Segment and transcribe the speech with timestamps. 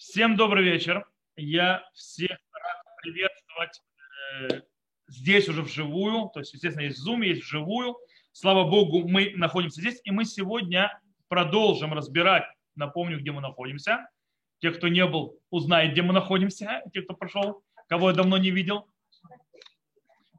[0.00, 1.06] Всем добрый вечер.
[1.36, 3.82] Я всех рад приветствовать
[4.40, 4.62] э,
[5.08, 6.30] здесь уже вживую.
[6.32, 7.98] То есть, естественно, есть Zoom, есть вживую.
[8.32, 10.00] Слава Богу, мы находимся здесь.
[10.04, 12.44] И мы сегодня продолжим разбирать,
[12.76, 14.08] напомню, где мы находимся.
[14.60, 16.80] Те, кто не был, узнают, где мы находимся.
[16.94, 18.88] Те, кто прошел, кого я давно не видел.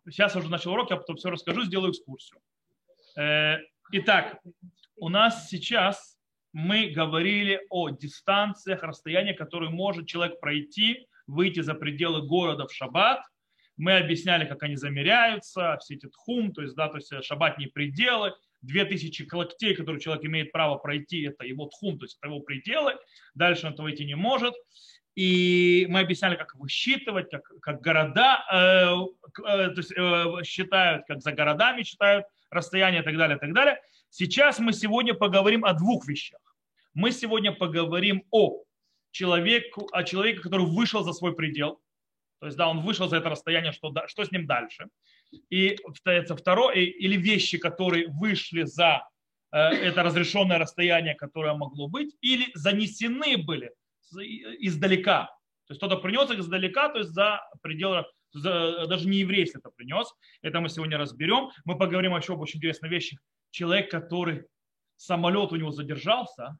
[0.06, 2.42] Сейчас я уже начал урок, я потом все расскажу, сделаю экскурсию.
[3.16, 3.58] Э,
[3.92, 4.42] итак,
[4.96, 6.11] у нас сейчас
[6.54, 13.22] мы говорили о дистанциях, расстояниях, которые может человек пройти, выйти за пределы города в шаббат.
[13.78, 18.34] Мы объясняли, как они замеряются, все эти тхум, то есть, да, то есть шаббатные пределы,
[18.62, 22.94] 2000 локтей, которые человек имеет право пройти, это его тхум, то есть это его пределы,
[23.34, 24.54] дальше он этого выйти не может.
[25.16, 31.22] И мы объясняли, как высчитывать, как, как города э, э, то есть, э, считают, как
[31.22, 33.82] за городами считают расстояние и так далее, и так далее.
[34.14, 36.42] Сейчас мы сегодня поговорим о двух вещах.
[36.94, 38.62] Мы сегодня поговорим о
[39.12, 41.80] человеку, о человеке, который вышел за свой предел.
[42.40, 44.88] То есть, да, он вышел за это расстояние, что, что с ним дальше.
[45.50, 45.78] И
[46.36, 49.08] второе, или вещи, которые вышли за
[49.54, 53.72] э, это разрешенное расстояние, которое могло быть, или занесены были
[54.60, 55.28] издалека.
[55.68, 59.70] То есть кто-то принес их издалека, то есть за пределы, за, даже не еврей, это
[59.70, 60.14] принес.
[60.42, 61.52] Это мы сегодня разберем.
[61.64, 63.18] Мы поговорим еще об очень интересной вещи.
[63.52, 64.46] Человек, который
[64.96, 66.58] самолет у него задержался,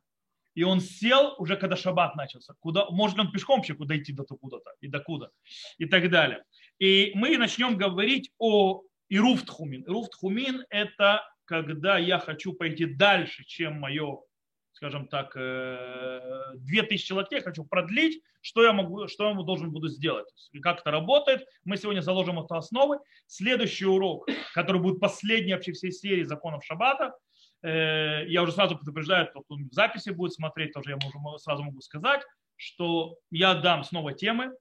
[0.54, 2.54] и он сел уже когда шаббат начался.
[2.60, 5.32] Куда, может он пешком вообще куда идти до куда-то и докуда
[5.78, 6.44] и так далее.
[6.80, 9.84] И мы начнем говорить о Ируфтхумин.
[9.84, 14.22] Ируфтхумин– это когда я хочу пойти дальше, чем мое,
[14.82, 20.28] скажем так, 2000 э, локтей, хочу продлить, что я, могу, что я должен буду сделать.
[20.62, 21.46] Как это работает.
[21.64, 22.98] Мы сегодня заложим эту основы.
[23.28, 27.14] Следующий урок, который будет последний вообще всей серии законов Шаббата–
[27.64, 31.82] Э, я уже сразу предупреждаю, кто в записи будет смотреть, тоже я уже сразу могу
[31.82, 32.24] сказать,
[32.56, 34.52] что я дам снова темы,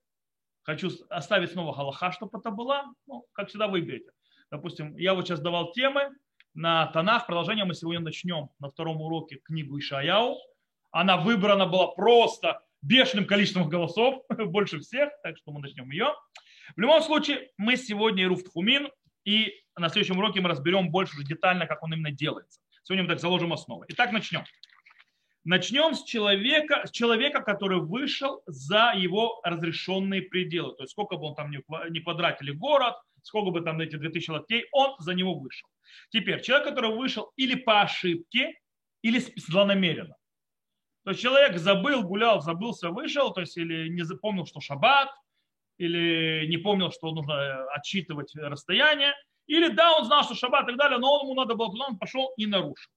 [0.62, 4.10] хочу оставить снова галаха, чтобы это была, ну, как всегда выберете.
[4.50, 6.10] Допустим, я вот сейчас давал темы
[6.54, 10.36] на Танах, продолжение мы сегодня начнем на втором уроке книгу Ишаяу.
[10.90, 16.08] Она выбрана была просто бешеным количеством голосов, больше всех, так что мы начнем ее.
[16.76, 18.88] В любом случае, мы сегодня Ируф Тхумин,
[19.24, 22.60] и на следующем уроке мы разберем больше уже детально, как он именно делается.
[22.82, 23.84] Сегодня мы так заложим основу.
[23.88, 24.42] Итак, начнем.
[25.44, 30.74] Начнем с человека, с человека, который вышел за его разрешенные пределы.
[30.74, 34.66] То есть сколько бы он там не квадратили город, сколько бы там эти 2000 локтей,
[34.72, 35.68] он за него вышел.
[36.10, 38.54] Теперь, человек, который вышел или по ошибке,
[39.02, 40.16] или злонамеренно.
[41.04, 45.08] То есть человек забыл, гулял, забылся, вышел, то есть или не запомнил, что шаббат,
[45.78, 49.14] или не помнил, что нужно э, отсчитывать расстояние,
[49.46, 51.98] или да, он знал, что шаббат и так далее, но ему надо было туда, он
[51.98, 52.92] пошел и нарушил.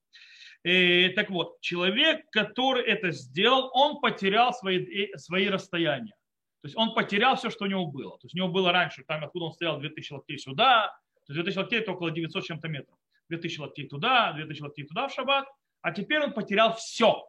[0.64, 6.14] И, э, так вот, человек, который это сделал, он потерял свои, э, свои расстояния.
[6.63, 8.18] То есть он потерял все, что у него было.
[8.19, 10.97] То есть у него было раньше, там откуда он стоял, 2000 локтей сюда,
[11.28, 12.97] то есть 2000 локтей это около 900 чем-то метров.
[13.28, 15.46] 2000 локтей туда, 2000 локтей туда в шаббат.
[15.81, 17.22] А теперь он потерял все.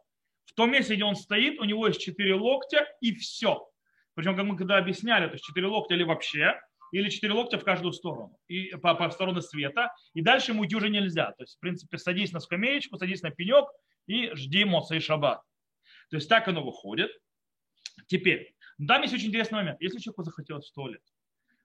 [0.45, 3.69] В том месте, где он стоит, у него есть 4 локтя и все.
[4.13, 6.57] Причем, как мы когда объясняли, то есть 4 локтя или вообще,
[6.93, 10.87] или 4 локтя в каждую сторону, и по, по стороны света, и дальше ему уже
[10.87, 11.33] нельзя.
[11.33, 13.65] То есть, в принципе, садись на скамеечку, садись на пенек
[14.07, 15.41] и жди Моса и Шаббат.
[16.09, 17.11] То есть так оно выходит.
[18.07, 18.54] Теперь,
[18.87, 19.81] там есть очень интересный момент.
[19.81, 21.01] Если человеку захотелось в туалет,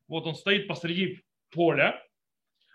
[0.09, 2.03] вот он стоит посреди поля,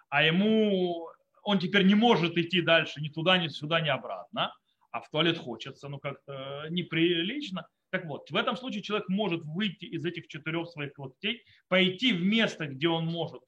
[0.09, 1.09] а ему
[1.43, 4.53] он теперь не может идти дальше ни туда, ни сюда, ни обратно,
[4.91, 9.85] а в туалет хочется, ну как-то неприлично, так вот, в этом случае человек может выйти
[9.85, 13.43] из этих четырех своих локтей, пойти в место, где он может,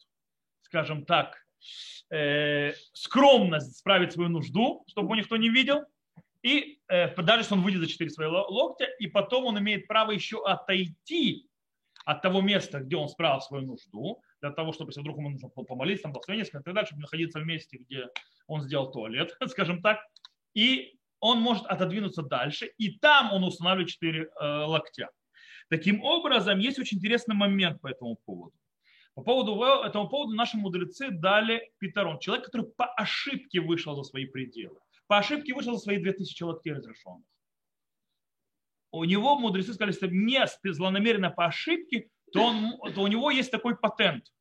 [0.61, 1.35] скажем так,
[2.11, 5.83] э, скромно справить свою нужду, чтобы его никто не видел,
[6.43, 10.11] и э, даже если он выйдет за четыре свои локтя, и потом он имеет право
[10.11, 11.47] еще отойти
[12.05, 15.49] от того места, где он справил свою нужду, для того, чтобы, если вдруг ему нужно
[15.49, 18.07] помолиться, там, благословение, и так далее, чтобы находиться в месте, где
[18.47, 19.99] он сделал туалет, скажем так,
[20.53, 25.09] и он может отодвинуться дальше, и там он устанавливает 4 э, локтя.
[25.69, 28.56] Таким образом, есть очень интересный момент по этому поводу.
[29.15, 32.19] По поводу этому поводу наши мудрецы дали Питарон.
[32.19, 34.79] Человек, который по ошибке вышел за свои пределы.
[35.07, 37.25] По ошибке вышел за свои 2000 локтей разрешенных.
[38.92, 43.51] У него мудрецы сказали, что не злонамеренно по ошибке, то, он, то у него есть
[43.51, 44.33] такой патент.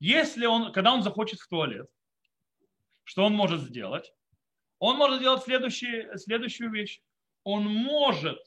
[0.00, 1.88] Если он, когда он захочет в туалет,
[3.04, 4.12] что он может сделать?
[4.78, 7.00] он может сделать следующую, следующую вещь.
[7.44, 8.38] Он может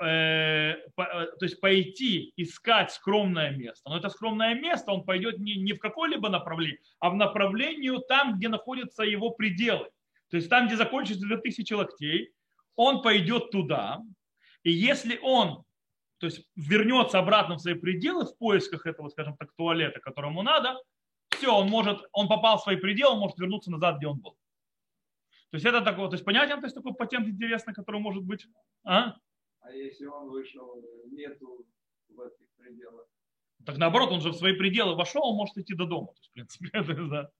[0.00, 3.88] э, э, то есть пойти искать скромное место.
[3.88, 8.36] Но это скромное место он пойдет не, не в какое-либо направление, а в направлении там,
[8.36, 9.88] где находятся его пределы.
[10.30, 12.32] То есть там, где закончится 2000 локтей,
[12.76, 14.00] он пойдет туда,
[14.64, 15.64] И если он
[16.18, 20.80] то есть вернется обратно в свои пределы в поисках этого, скажем так, туалета, которому надо,
[21.30, 24.30] все, он может, он попал в свои пределы, он может вернуться назад, где он был.
[25.50, 28.46] То есть это такое, то есть понятен, то есть такой патент интересный, который может быть.
[28.84, 29.16] А?
[29.64, 31.66] А если он вышел, нету
[32.08, 33.06] в этих пределах?
[33.64, 36.08] Так наоборот, он же в свои пределы вошел, он может идти до дома.
[36.08, 37.30] То есть, в принципе, это, да.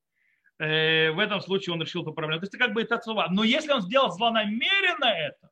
[0.66, 2.40] э, в этом случае он решил эту проблему.
[2.40, 3.28] То есть это как бы это слова.
[3.30, 5.50] Но если он сделал злонамеренно это,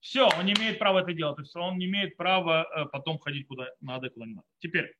[0.00, 1.36] все, он не имеет права это делать.
[1.36, 4.46] То есть он не имеет права э, потом ходить куда надо и куда не надо.
[4.58, 4.94] Теперь.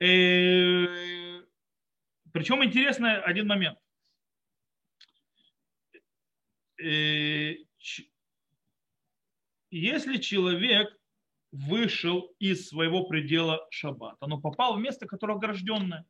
[0.00, 1.42] Э,
[2.32, 3.78] причем интересный один момент.
[6.80, 7.54] Э,
[9.70, 10.88] если человек
[11.52, 16.06] вышел из своего предела шаббата, но попал в место, которое огражденное,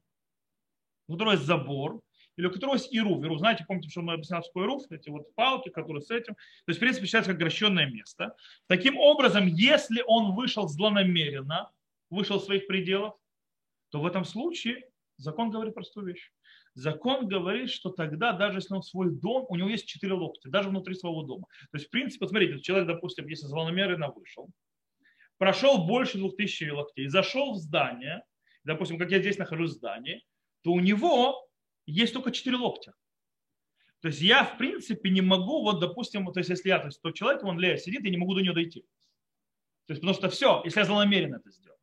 [1.06, 2.00] у которого есть забор,
[2.36, 3.24] или у которого есть ируф.
[3.24, 6.34] Ируф, знаете, помните, что мы объясняли, что ируф, эти вот палки, которые с этим.
[6.34, 8.36] То есть, в принципе, считается как грощенное место.
[8.68, 11.70] Таким образом, если он вышел злонамеренно,
[12.10, 13.14] вышел из своих пределов,
[13.90, 16.30] то в этом случае закон говорит простую вещь.
[16.78, 20.68] Закон говорит, что тогда, даже если он свой дом, у него есть четыре локтя, даже
[20.68, 21.48] внутри своего дома.
[21.72, 24.48] То есть, в принципе, смотрите, человек, допустим, если злонамеренно вышел,
[25.38, 28.22] прошел больше двух тысяч локтей, зашел в здание,
[28.62, 30.24] допустим, как я здесь нахожусь в здании,
[30.62, 31.44] то у него
[31.86, 32.94] есть только четыре локтя.
[34.00, 37.02] То есть я, в принципе, не могу, вот, допустим, то есть если я, то есть
[37.02, 38.82] тот человек, он Лея сидит, я не могу до нее дойти.
[39.86, 41.77] То есть потому что все, если я злонамеренно это сделал.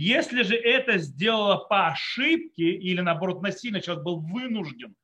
[0.00, 4.94] Если же это сделала по ошибке или, наоборот, насильно, человек был вынужден,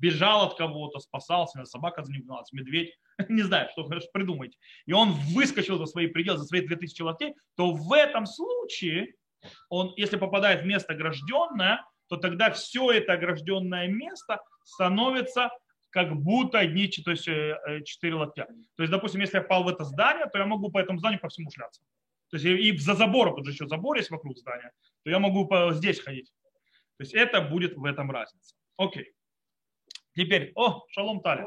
[0.00, 2.98] бежал от кого-то, спасался, собака за ним гналась, медведь,
[3.28, 7.70] не знаю, что придумать, и он выскочил за свои пределы, за свои 2000 локтей, то
[7.70, 9.14] в этом случае
[9.68, 15.50] он, если попадает в место огражденное, то тогда все это огражденное место становится
[15.90, 18.46] как будто одни, э, э, четыре локтя.
[18.74, 21.20] То есть, допустим, если я попал в это здание, то я могу по этому зданию
[21.20, 21.80] по всему шляться.
[22.32, 24.72] То есть и за забором, тут же еще забор есть вокруг здания,
[25.04, 26.32] то я могу здесь ходить.
[26.96, 28.54] То есть это будет в этом разница.
[28.78, 29.12] Окей.
[30.14, 31.46] Теперь, о, шалом Таля.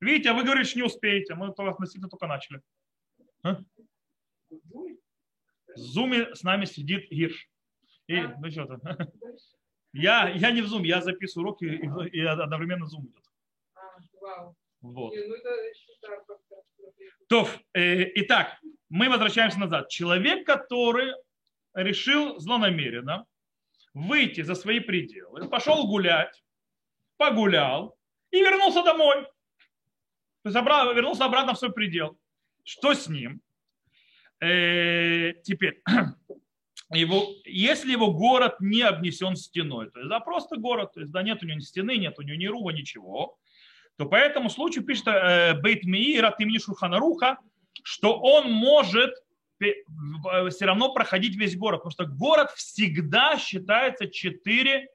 [0.00, 2.62] Видите, а вы говорите, что не успеете, мы то относительно только начали.
[3.42, 3.58] А?
[4.48, 7.50] В зуме с нами сидит Гирш.
[8.06, 9.12] И, ну что-то.
[9.92, 13.24] Я, я не в Zoom, я записываю уроки и, и одновременно Zoom идет.
[13.74, 15.14] А, вот.
[15.14, 15.34] Ну
[17.28, 18.58] То, э, итак,
[18.94, 19.88] мы возвращаемся назад.
[19.88, 21.14] Человек, который
[21.74, 23.26] решил злонамеренно
[23.92, 26.44] выйти за свои пределы, пошел гулять,
[27.16, 27.96] погулял
[28.30, 29.24] и вернулся домой.
[30.44, 32.16] То есть вернулся обратно в свой предел.
[32.62, 33.40] Что с ним?
[34.40, 35.82] Э, теперь,
[36.92, 41.24] его, если его город не обнесен стеной, то есть да, просто город, то есть да,
[41.24, 43.36] нет у него ни стены, нет у него ни рува, ничего,
[43.96, 47.38] то по этому случаю пишет э, Бейт Миира от имени Шурханаруха,
[47.82, 49.14] что он может
[49.58, 54.88] все равно проходить весь город, потому что город всегда считается 4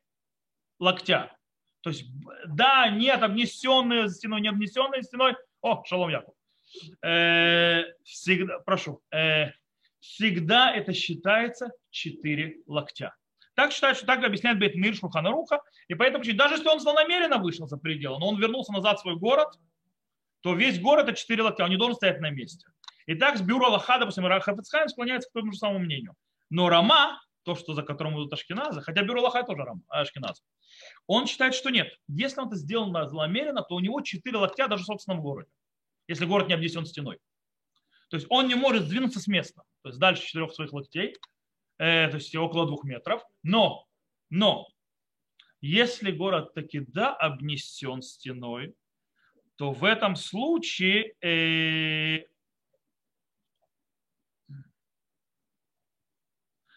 [0.79, 1.35] локтя.
[1.81, 2.05] То есть,
[2.45, 5.35] да, нет обнесенной стеной, не обнесенной стеной.
[5.61, 6.33] О, шалом Яков.
[7.01, 9.01] Э, всегда, прошу.
[9.11, 9.51] Э,
[9.99, 13.15] всегда это считается 4 локтя.
[13.55, 15.61] Так считают, что так объясняет Бетмир Шуханаруха.
[15.87, 19.15] И поэтому, даже если он злонамеренно вышел за пределы, но он вернулся назад в свой
[19.15, 19.49] город,
[20.41, 22.67] то весь город это 4 локтя, он не должен стоять на месте.
[23.05, 26.13] И так с бюро Аллаха, допустим, Хафицхайм склоняется к тому же самому мнению.
[26.49, 30.43] Но Рама, то, что за которым идут Ашкеназы, хотя бюро Аллаха тоже Рам, Ашкеназ,
[31.07, 31.91] он считает, что нет.
[32.07, 35.49] Если он это сделал злонамеренно, то у него 4 локтя даже в собственном городе,
[36.07, 37.19] если город не обнесен стеной.
[38.09, 41.15] То есть он не может сдвинуться с места, то есть дальше четырех своих локтей,
[41.77, 43.23] э, то есть около двух метров.
[43.43, 43.85] Но,
[44.29, 44.67] но,
[45.61, 48.75] если город таки да обнесен стеной,
[49.59, 52.23] то в этом случае э,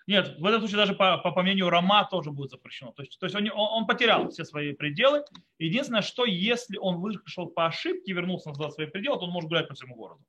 [0.09, 2.91] Нет, в этом случае даже по, по, по мнению Рома тоже будет запрещено.
[2.91, 5.25] То есть, то есть он, он, он потерял все свои пределы.
[5.61, 9.69] Единственное, что если он вышел по ошибке вернулся назад свои пределы, то он может гулять
[9.69, 10.25] по всему городу.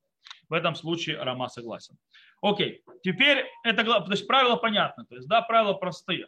[0.47, 1.97] В этом случае Рома согласен.
[2.39, 5.05] Окей, теперь это то есть правило понятно.
[5.07, 6.27] То есть, да, правила простые.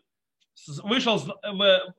[0.82, 1.22] Вышел,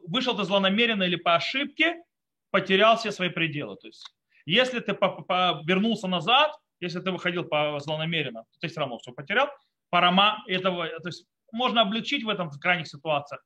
[0.08, 2.02] вышел ты злонамеренно или по ошибке,
[2.50, 3.76] потерял все свои пределы.
[3.76, 4.04] То есть,
[4.44, 9.48] если ты вернулся назад, если ты выходил по злонамеренно, то ты все равно все потерял.
[9.90, 13.42] По Рома этого, то есть можно облегчить в этом в крайних ситуациях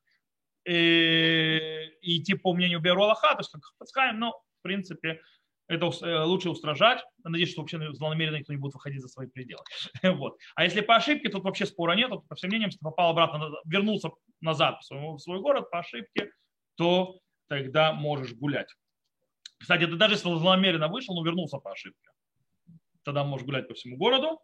[0.65, 5.21] и, э, и идти по мнению Беру Аллаха, то есть как Хацхайм, но в принципе
[5.67, 7.03] это э, лучше устражать.
[7.23, 9.63] Надеюсь, что вообще злонамеренно никто не будет выходить за свои пределы.
[10.03, 10.37] Вот.
[10.55, 12.11] А если по ошибке, тут вообще спора нет.
[12.27, 14.09] По всем мнениям, если попал обратно, вернулся
[14.41, 16.31] назад в свой, в свой город по ошибке,
[16.75, 18.73] то тогда можешь гулять.
[19.61, 22.09] Кстати, ты даже если злонамеренно вышел, но вернулся по ошибке,
[23.03, 24.41] тогда можешь гулять по всему городу.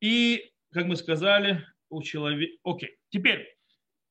[0.00, 2.58] И, как мы сказали, у человека...
[2.64, 3.56] Окей, теперь,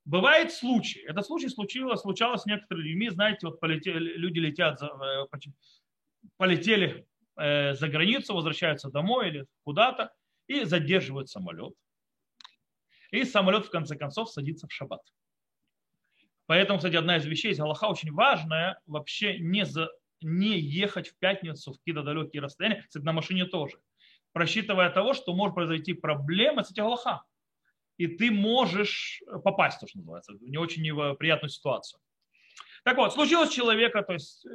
[0.05, 4.87] бывает случай, это случай случилось, случалось с некоторыми людьми, знаете, вот полетели, люди летят, за,
[4.87, 5.49] э,
[6.37, 10.13] полетели э, за границу, возвращаются домой или куда-то
[10.47, 11.73] и задерживают самолет.
[13.11, 15.01] И самолет в конце концов садится в шаббат.
[16.45, 19.89] Поэтому, кстати, одна из вещей из Аллаха очень важная, вообще не, за,
[20.21, 23.79] не ехать в пятницу в какие-то далекие расстояния, кстати, на машине тоже,
[24.33, 27.23] просчитывая того, что может произойти проблема с этим Аллаха.
[27.97, 30.83] И ты можешь попасть, то, что называется, в не очень
[31.17, 31.99] приятную ситуацию.
[32.83, 34.49] Так вот, случилось человека, то есть, э,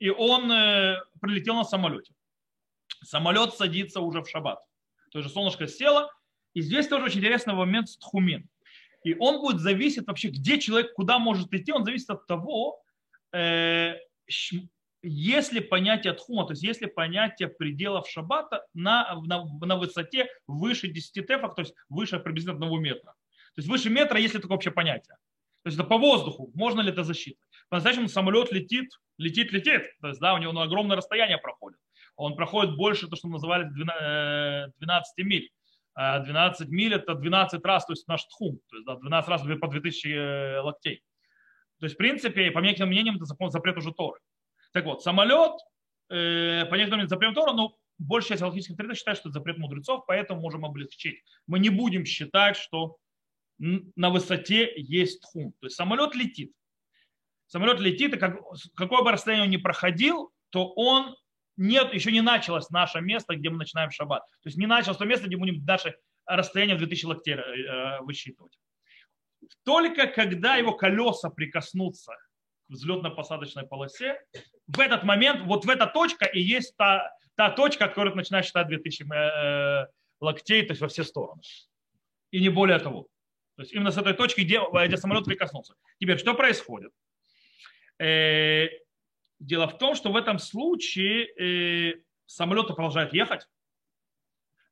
[0.00, 2.12] и он э, прилетел на самолете.
[3.02, 4.58] Самолет садится уже в шаббат.
[5.10, 6.10] То есть солнышко село.
[6.54, 8.48] И здесь тоже очень интересный момент с тхумин.
[9.04, 12.83] И он будет зависеть вообще, где человек, куда может идти, он зависит от того, э,
[15.02, 21.26] если понятие тхума, то есть если понятие пределов шаббата на, на, на высоте выше 10
[21.26, 23.12] тефах, то есть выше приблизительно одного метра.
[23.54, 25.16] То есть выше метра, если такое общее понятие.
[25.62, 27.40] То есть это по воздуху, можно ли это засчитать.
[27.68, 29.82] По-настоящему самолет летит, летит, летит.
[30.00, 31.78] То есть, да, у него на огромное расстояние проходит.
[32.16, 35.50] Он проходит больше, то, что называли 12 миль.
[35.96, 39.42] 12 а миль это 12 раз, то есть наш тхум, то есть да, 12 раз
[39.60, 41.02] по 2000 э, локтей.
[41.80, 44.18] То есть, в принципе, по некоторым мнениям, это запрет уже Торы.
[44.72, 45.52] Так вот, самолет,
[46.08, 49.58] э, по некоторым мнениям, запрет Тора, но большая часть галактических авторитетов считает, что это запрет
[49.58, 51.22] мудрецов, поэтому можем облегчить.
[51.46, 52.96] Мы не будем считать, что
[53.58, 55.52] на высоте есть тхум.
[55.60, 56.52] То есть самолет летит.
[57.46, 58.36] Самолет летит, и как,
[58.74, 61.14] какое бы расстояние он ни проходил, то он
[61.56, 64.24] нет, еще не началось наше место, где мы начинаем шаббат.
[64.42, 65.94] То есть не началось то место, где мы будем наше
[66.26, 68.58] расстояние в 2000 локтей э, высчитывать.
[69.64, 72.12] Только когда его колеса прикоснутся
[72.68, 74.20] к взлетно-посадочной полосе,
[74.66, 78.46] в этот момент, вот в эта точка и есть та, та точка, от которой начинает
[78.46, 79.86] считать 2000 э,
[80.20, 81.42] локтей, то есть во все стороны.
[82.30, 83.06] И не более того.
[83.56, 85.74] То есть именно с этой точки, где, где самолет прикоснулся.
[85.98, 86.92] Теперь, что происходит?
[87.98, 88.68] Э,
[89.44, 93.46] Дело в том, что в этом случае э, самолет продолжает ехать.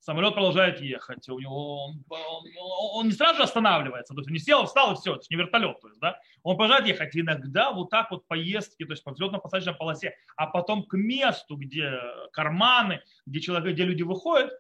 [0.03, 1.29] Самолет продолжает ехать.
[1.29, 4.15] У него, он, он, он не сразу же останавливается.
[4.15, 5.15] То есть не сел, встал и все.
[5.15, 5.81] Это не вертолет.
[5.81, 6.19] То есть, да?
[6.43, 7.17] Он продолжает ехать.
[7.17, 11.93] Иногда вот так вот поездки, то есть по взлетно-посадочной полосе, а потом к месту, где
[12.33, 14.51] карманы, где, человек, где люди выходят,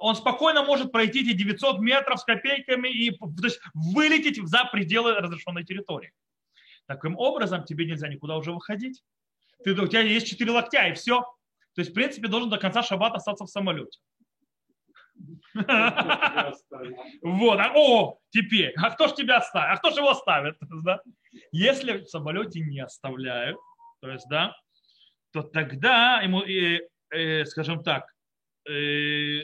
[0.00, 5.14] он спокойно может пройти эти 900 метров с копейками и то есть, вылететь за пределы
[5.14, 6.12] разрешенной территории.
[6.86, 9.02] Таким образом, тебе нельзя никуда уже выходить
[9.64, 11.20] ты, у тебя есть четыре локтя, и все.
[11.74, 13.98] То есть, в принципе, должен до конца шаббата остаться в самолете.
[17.22, 19.74] Вот, а, о, теперь, а кто ж тебя оставит?
[19.74, 20.56] А кто ж его оставит?
[20.84, 21.00] Да?
[21.52, 23.58] Если в самолете не оставляют,
[24.00, 24.54] то есть, да,
[25.32, 28.04] то тогда ему, э, э, скажем так,
[28.68, 29.42] э,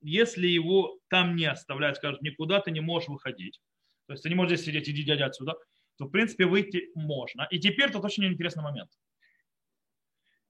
[0.00, 3.60] если его там не оставляют, скажут, никуда ты не можешь выходить,
[4.06, 5.54] то есть ты не можешь здесь сидеть, иди дядя отсюда,
[5.98, 7.46] то в принципе выйти можно.
[7.50, 8.90] И теперь тут очень интересный момент.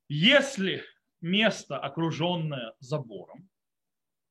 [0.08, 0.84] Если
[1.20, 3.48] место, окруженное забором,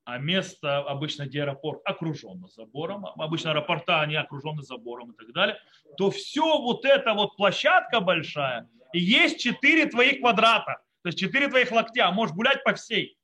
[0.05, 5.57] а место обычно, где аэропорт окружено забором, обычно аэропорта, они окружены забором и так далее,
[5.97, 11.49] то все вот эта вот площадка большая, и есть 4 твоих квадрата, то есть 4
[11.49, 13.17] твоих локтя, можешь гулять по всей.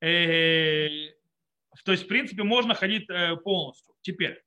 [0.00, 0.88] Э,
[1.84, 3.94] то есть, в принципе, можно ходить э, полностью.
[4.00, 4.42] Теперь,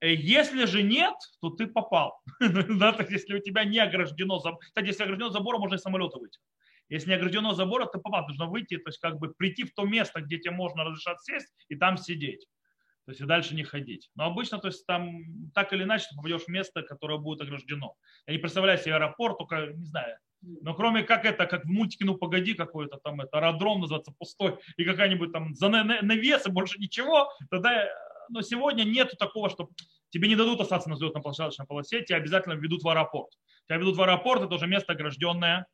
[0.00, 2.22] э, если же нет, то ты попал.
[2.38, 6.18] то есть, если у тебя не ограждено забором, кстати, если ограждено забором, можно из самолета
[6.18, 6.40] выйти.
[6.88, 9.84] Если не ограждено забором, то попал, нужно выйти, то есть как бы прийти в то
[9.84, 12.46] место, где тебе можно разрешать сесть и там сидеть.
[13.06, 14.10] То есть и дальше не ходить.
[14.14, 17.94] Но обычно, то есть там так или иначе ты попадешь в место, которое будет ограждено.
[18.26, 20.16] Я не представляю себе аэропорт, только не знаю.
[20.40, 24.58] Но кроме как это, как в мультике «Ну погоди» какой-то там, это аэродром называется пустой,
[24.76, 27.88] и какая-нибудь там за навес и больше ничего, тогда
[28.28, 29.68] но сегодня нет такого, что
[30.10, 33.30] тебе не дадут остаться на взлетно-посадочной полосе, тебя обязательно ведут в аэропорт.
[33.66, 35.66] Тебя ведут в аэропорт, это уже место огражденное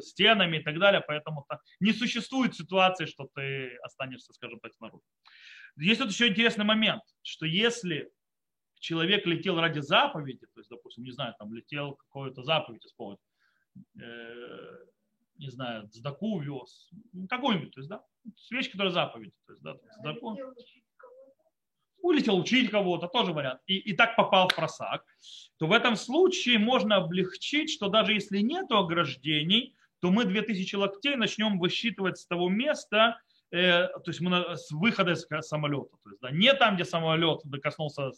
[0.00, 1.46] стенами и так далее, поэтому
[1.80, 5.04] не существует ситуации, что ты останешься, скажем так, снаружи.
[5.76, 8.10] Есть тут еще интересный момент, что если
[8.80, 13.20] человек летел ради заповеди, то есть, допустим, не знаю, там летел какую-то заповедь исполнить,
[14.00, 14.78] э,
[15.36, 18.02] не знаю, сдаку вез, ну, какую-нибудь, то есть, да,
[18.50, 20.36] вещь, которая заповедь, то есть, да, сдаку.
[22.00, 25.04] Улетел учить кого-то, тоже вариант, и, и так попал в просак,
[25.58, 31.16] то в этом случае можно облегчить, что даже если нет ограждений, то мы 2000 локтей
[31.16, 36.20] начнем высчитывать с того места, э, то есть мы с выхода из самолета, то есть
[36.20, 38.12] да, не там, где самолет докоснулся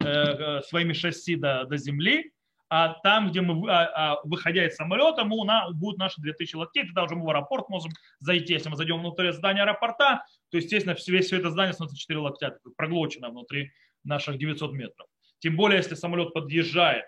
[0.00, 2.33] э, своими шасси до, до земли,
[2.68, 6.56] а там, где мы, а, а, выходя из самолета, мы, у нас будут наши 2000
[6.56, 8.54] локтей, тогда уже мы в аэропорт можем зайти.
[8.54, 12.58] Если мы зайдем внутрь здания аэропорта, то, естественно, весь все это здание становится 4 локтя,
[12.76, 13.70] проглочено внутри
[14.02, 15.06] наших 900 метров.
[15.38, 17.06] Тем более, если самолет подъезжает,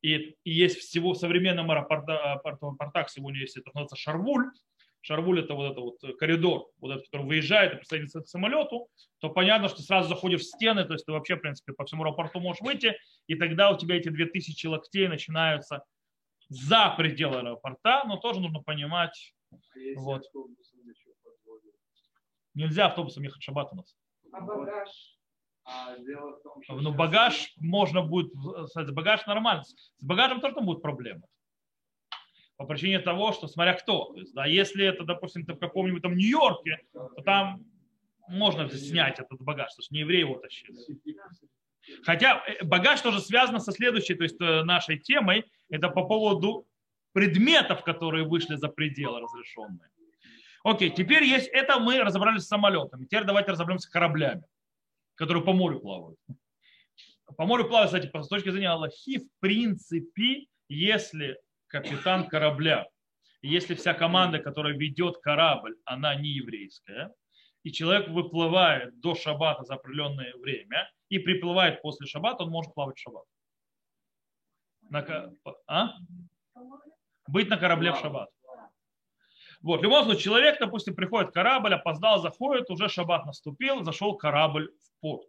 [0.00, 4.46] и, и есть всего в современном аэропортах сегодня есть это называется шарвуль,
[5.00, 8.88] Шарвуль это вот это вот коридор, вот этот, который выезжает и присоединится к самолету,
[9.20, 12.02] то понятно, что сразу заходишь в стены, то есть ты вообще, в принципе, по всему
[12.04, 15.82] аэропорту можешь выйти, и тогда у тебя эти 2000 локтей начинаются
[16.48, 19.34] за пределы аэропорта, но тоже нужно понимать.
[19.52, 19.56] А
[19.96, 20.24] Вот.
[20.26, 20.78] автобусом?
[22.54, 23.94] Нельзя автобусом ехать в шаббат у нас.
[24.32, 24.88] А багаж?
[25.64, 26.72] А дело в том, что...
[26.74, 28.32] Но сейчас- Ну, багаж можно будет,
[28.66, 29.64] кстати, багаж нормально.
[29.64, 31.22] С багажем тоже там будут проблемы.
[32.58, 34.12] По причине того, что смотря кто.
[34.12, 37.64] То есть, да, если это, допустим, ты в каком-нибудь там Нью-Йорке, то там
[38.28, 40.76] можно снять этот багаж, то есть не евреи его тащили.
[42.02, 46.66] Хотя э, багаж тоже связан со следующей, то есть э, нашей темой, это по поводу
[47.12, 49.88] предметов, которые вышли за пределы разрешенные.
[50.64, 53.04] Окей, теперь есть, это мы разобрались с самолетами.
[53.04, 54.42] Теперь давайте разобьемся с кораблями,
[55.14, 56.18] которые по морю плавают.
[57.36, 61.38] По морю плавают, кстати, с точки зрения Аллахи, в принципе, если
[61.68, 62.86] капитан корабля,
[63.42, 67.14] если вся команда, которая ведет корабль, она не еврейская,
[67.62, 72.96] и человек выплывает до шаббата за определенное время и приплывает после шаббата, он может плавать
[72.96, 73.24] в шаббат.
[74.90, 75.32] На
[75.66, 75.92] а?
[77.28, 78.30] Быть на корабле в шаббат.
[79.60, 84.72] Вот, в любом случае, человек, допустим, приходит корабль, опоздал, заходит, уже шаббат наступил, зашел корабль
[84.80, 85.28] в порт.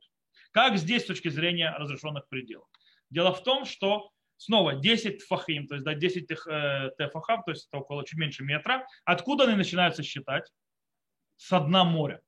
[0.52, 2.68] Как здесь с точки зрения разрешенных пределов?
[3.10, 7.68] Дело в том, что снова 10 фахим, то есть да, 10 тех, э, то есть
[7.68, 8.88] это около чуть меньше метра.
[9.04, 10.52] Откуда они начинаются считать?
[11.36, 12.22] С дна моря.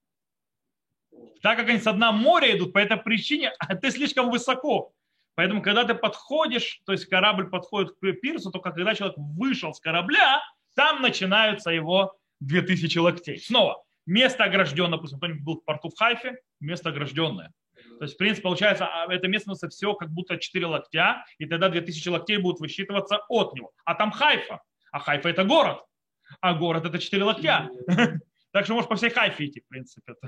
[1.41, 4.93] Так как они с дна моря идут, по этой причине а ты слишком высоко.
[5.35, 9.79] Поэтому, когда ты подходишь, то есть корабль подходит к пирсу, только когда человек вышел с
[9.79, 10.41] корабля,
[10.75, 13.39] там начинаются его 2000 локтей.
[13.39, 17.53] Снова, место огражденное, допустим, кто-нибудь был в порту в Хайфе, место огражденное.
[18.01, 21.69] То есть, в принципе, получается, а, это место все как будто 4 локтя, и тогда
[21.69, 23.73] 2000 локтей будут высчитываться от него.
[23.85, 24.59] А там Хайфа.
[24.91, 25.83] А Хайфа это город.
[26.39, 27.69] А город это 4 локтя.
[28.53, 30.15] Так что можешь по всей Хайфе идти, в принципе.
[30.15, 30.27] То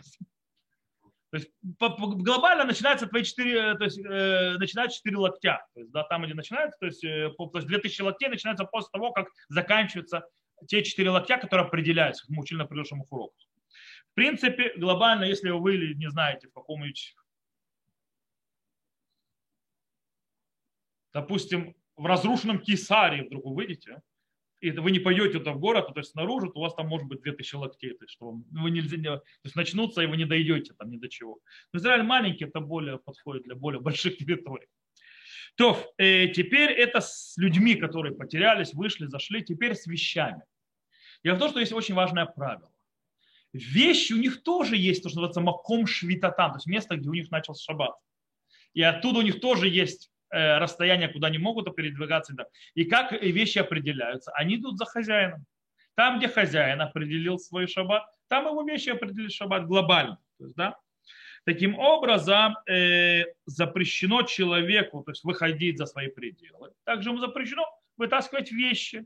[1.31, 5.65] есть, по- по- глобально начинается твои 4, то есть э, начинается 4 локтя.
[5.73, 8.65] То есть, да, там, где начинается, то есть, э, по- то есть 2000 локтей начинается
[8.65, 10.27] после того, как заканчиваются
[10.67, 13.35] те 4 локтя, которые определяются, как мы учили на предыдущих уроках.
[14.11, 17.15] В принципе, глобально, если вы не знаете, в каком-нибудь,
[21.13, 24.01] допустим, в разрушенном Кесарии вдруг вы выйдете,
[24.61, 27.07] и вы не пойдете туда в город, то есть снаружи, то у вас там может
[27.07, 30.15] быть 2000 локтей, то есть, что вам- вы нельзя, не- то есть начнутся, и вы
[30.15, 31.39] не дойдете там ни до чего.
[31.73, 34.67] Но Израиль маленький, это более подходит для более больших территорий.
[35.55, 40.43] То, э, теперь это с людьми, которые потерялись, вышли, зашли, теперь с вещами.
[41.23, 42.71] Дело в том, что есть очень важное правило.
[43.51, 47.13] Вещи у них тоже есть то, что называется маком швитатам, то есть место, где у
[47.13, 47.95] них начался шаббат.
[48.73, 52.33] И оттуда у них тоже есть расстояние, куда они могут передвигаться.
[52.73, 54.31] И как вещи определяются?
[54.33, 55.45] Они идут за хозяином.
[55.95, 60.17] Там, где хозяин определил свой шаббат, там его вещи определили шаббат глобально.
[60.39, 60.77] То есть, да?
[61.45, 66.71] Таким образом, э, запрещено человеку то есть выходить за свои пределы.
[66.85, 67.65] Также ему запрещено
[67.97, 69.05] вытаскивать вещи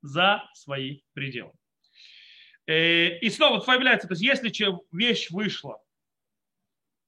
[0.00, 1.52] за свои пределы.
[2.66, 4.50] Э, и снова появляется, то есть если
[4.92, 5.82] вещь вышла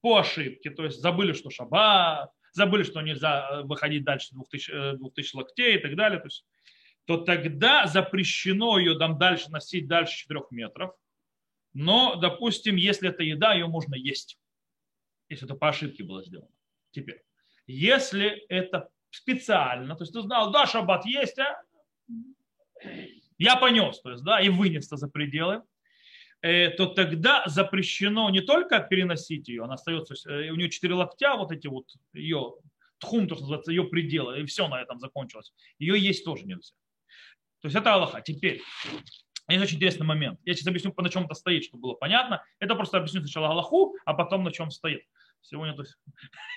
[0.02, 4.96] по ошибке, то есть забыли, что шаббат, забыли, что нельзя э, выходить дальше 2000, э,
[4.96, 6.44] 2000 локтей и так далее, то, есть,
[7.04, 10.94] то тогда запрещено ее там дальше носить дальше 4 метров.
[11.72, 14.38] Но, допустим, если это еда, ее можно есть,
[15.28, 16.50] если это по ошибке было сделано.
[16.90, 17.22] Теперь,
[17.66, 21.62] если это специально, то есть ты знал, да, шаббат есть, а
[23.38, 25.60] я понес, то есть, да, и вынес это за пределы, э,
[26.42, 31.52] то тогда запрещено не только переносить ее, она остается, э, у нее четыре локтя, вот
[31.52, 32.54] эти вот ее
[32.98, 35.52] тхум, то, что называется, ее пределы, и все на этом закончилось.
[35.78, 36.74] Ее есть тоже нельзя.
[37.60, 38.22] То есть это Аллаха.
[38.22, 38.62] Теперь,
[39.48, 40.38] есть очень интересный момент.
[40.44, 42.42] Я сейчас объясню, на чем это стоит, чтобы было понятно.
[42.58, 45.02] Это просто объясню сначала Аллаху, а потом на чем стоит.
[45.42, 45.96] Сегодня то есть,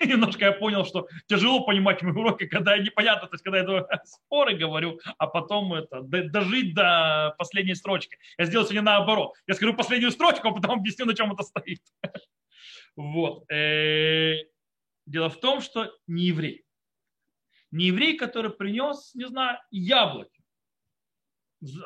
[0.04, 4.56] немножко я понял, что тяжело понимать мои уроки, когда непонятно, то есть когда я споры
[4.56, 8.18] говорю, а потом это дожить до последней строчки.
[8.38, 9.34] Я сделал сегодня наоборот.
[9.46, 11.80] Я скажу последнюю строчку, а потом объясню, на чем это стоит.
[12.96, 13.50] Вот.
[13.50, 14.36] Э,
[15.06, 16.64] Дело в том, что не еврей.
[17.70, 20.33] Не еврей, который принес, не знаю, яблоки.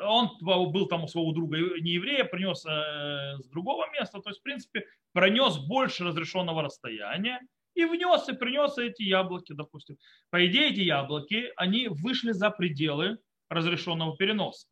[0.01, 4.39] Он был там у своего друга не еврея, принес э, с другого места, то есть,
[4.39, 7.39] в принципе, пронес больше разрешенного расстояния,
[7.75, 9.97] и внес, и принес эти яблоки, допустим.
[10.29, 14.67] По идее, эти яблоки, они вышли за пределы разрешенного переноса.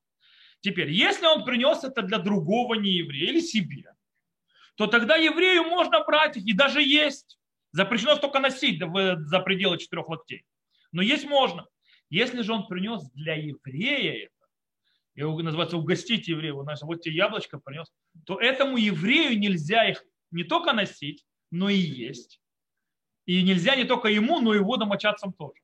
[0.60, 3.94] Теперь, если он принес это для другого нееврея или себе,
[4.76, 7.40] то тогда еврею можно брать их и даже есть.
[7.72, 10.46] Запрещено только носить за пределы четырех локтей.
[10.92, 11.68] Но есть можно.
[12.10, 14.30] Если же он принес для еврея
[15.22, 17.92] его называется угостить еврея, вот тебе яблочко принес,
[18.26, 22.42] то этому еврею нельзя их не только носить, но и есть.
[23.26, 25.62] И нельзя не только ему, но и его домочадцам тоже.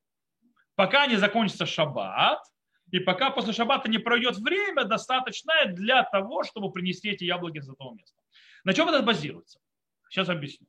[0.76, 2.44] Пока не закончится шаббат,
[2.92, 7.70] и пока после шаббата не пройдет время, достаточное для того, чтобы принести эти яблоки с
[7.70, 8.20] этого места.
[8.64, 9.60] На чем это базируется?
[10.10, 10.68] Сейчас объясню.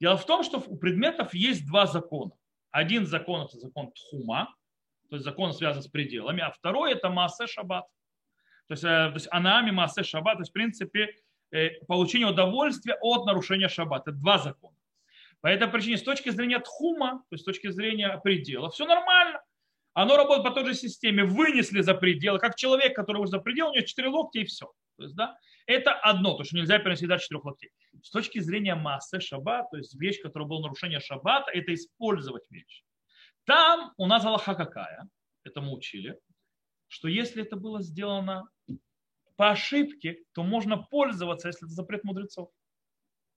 [0.00, 2.32] Дело в том, что у предметов есть два закона.
[2.70, 4.54] Один закон– это закон Тхума,
[5.08, 7.86] то есть закон связан с пределами, а второй– это Маасе Шаббат.
[8.68, 11.14] То есть, э, то есть Анами Маасе Шаббат, то есть в принципе
[11.52, 14.10] э, получение удовольствия от нарушения Шаббата.
[14.10, 14.76] Это два закона.
[15.40, 19.40] По этой причине с точки зрения Тхума, то есть с точки зрения предела, все нормально.
[19.94, 21.24] Оно работает по той же системе.
[21.24, 24.66] Вынесли за пределы, как человек, который уже за предел, у него четыре локтя и все.
[24.96, 27.70] То есть, да, это одно, то, что нельзя переносить до четырех локтей.
[28.02, 32.82] С точки зрения массы шаббат, то есть вещь, которая была нарушение шаббата, это использовать вещь.
[33.44, 35.08] Там у нас Аллаха какая,
[35.44, 36.18] это мы учили,
[36.88, 38.48] что если это было сделано
[39.36, 42.50] по ошибке, то можно пользоваться, если это запрет мудрецов.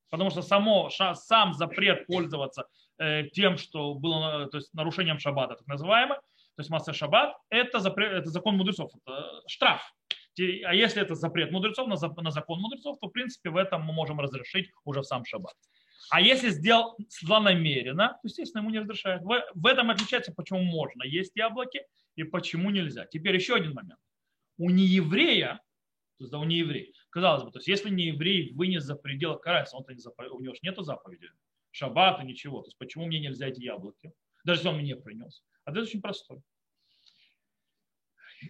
[0.10, 5.68] Потому что само, сам запрет пользоваться э, тем, что было то есть нарушением шаббата, так
[5.68, 9.82] называемое, то есть масса шаббат, это, запрет, это закон мудрецов, это штраф.
[10.38, 11.96] А если это запрет мудрецов на
[12.32, 15.54] закон мудрецов, то в принципе в этом мы можем разрешить уже в сам шаббат.
[16.10, 19.24] А если сделал злонамеренно, то, естественно, ему не разрешают.
[19.24, 21.82] В, этом отличается, почему можно есть яблоки
[22.16, 23.06] и почему нельзя.
[23.06, 24.00] Теперь еще один момент.
[24.58, 25.62] У нееврея,
[26.18, 29.78] то есть да, у нееврея, казалось бы, то есть если нееврей вынес за пределы карается,
[29.78, 30.28] он не запов...
[30.32, 31.30] у него же нету заповеди,
[31.72, 32.62] шаббата, ничего.
[32.62, 34.12] То есть почему мне нельзя эти яблоки?
[34.44, 35.44] Даже если он мне принес.
[35.66, 36.42] Это очень простой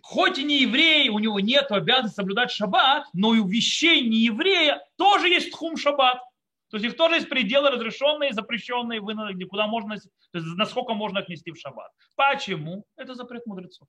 [0.02, 4.20] хоть и не еврей, у него нет обязанности соблюдать шаббат, но и у вещей не
[4.20, 6.22] еврея тоже есть тхум шаббат.
[6.70, 9.02] То есть их тоже есть пределы разрешенные, запрещенные,
[9.48, 11.92] куда можно, то есть насколько можно отнести в шаббат.
[12.16, 12.86] Почему?
[12.96, 13.88] Это запрет мудрецов.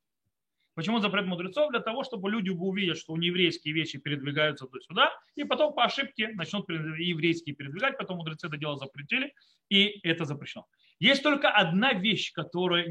[0.74, 1.70] Почему запрет мудрецов?
[1.70, 6.28] Для того, чтобы люди увидят, что у нееврейские вещи передвигаются туда-сюда, и потом по ошибке
[6.28, 9.34] начнут еврейские передвигать, потом мудрецы это дело запретили,
[9.68, 10.66] и это запрещено.
[10.98, 12.84] Есть только одна вещь, которая,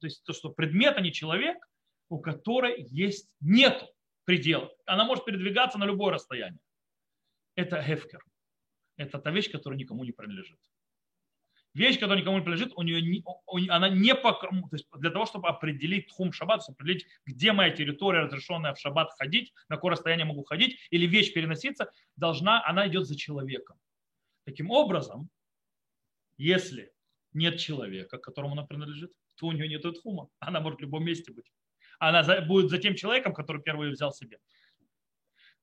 [0.00, 1.56] то есть то, что предмет, а не человек–
[2.08, 3.84] у которой есть нет
[4.24, 4.70] предела.
[4.86, 6.60] Она может передвигаться на любое расстояние.
[7.56, 8.24] Это гефкер.
[8.96, 10.58] Это та вещь, которая никому не принадлежит.
[11.74, 15.26] Вещь, которая никому не принадлежит, у нее не, она не по, то есть для того,
[15.26, 20.24] чтобы определить тхум шаббат, определить, где моя территория, разрешенная в шаббат ходить, на какое расстояние
[20.24, 23.76] могу ходить, или вещь переноситься, должна, она идет за человеком.
[24.44, 25.28] Таким образом,
[26.36, 26.92] если
[27.32, 30.28] нет человека, которому она принадлежит, то у нее нет тхума.
[30.38, 31.50] Она может в любом месте быть
[31.98, 34.38] она будет за тем человеком, который первый взял себе.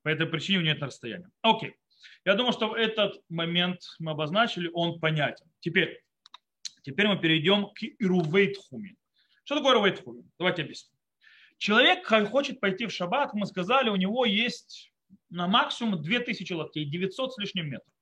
[0.01, 1.29] По этой причине у нее это расстояние.
[1.41, 1.75] Окей.
[2.25, 5.45] Я думаю, что этот момент мы обозначили, он понятен.
[5.59, 6.03] Теперь,
[6.83, 8.95] теперь мы перейдем к Ирувейтхуми.
[9.43, 10.23] Что такое Ирувейтхуми?
[10.37, 10.97] Давайте объясним.
[11.57, 14.91] Человек хочет пойти в шаббат, мы сказали, у него есть
[15.29, 17.93] на максимум 2000 локтей, 900 с лишним метров.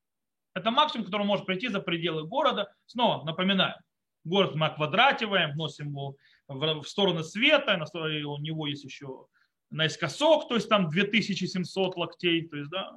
[0.54, 2.74] Это максимум, который может пройти за пределы города.
[2.86, 3.76] Снова напоминаю,
[4.24, 6.16] город мы оквадративаем, вносим его
[6.48, 9.28] в стороны света, у него есть еще
[9.70, 12.92] наискосок, то есть там 2700 локтей, то есть, да.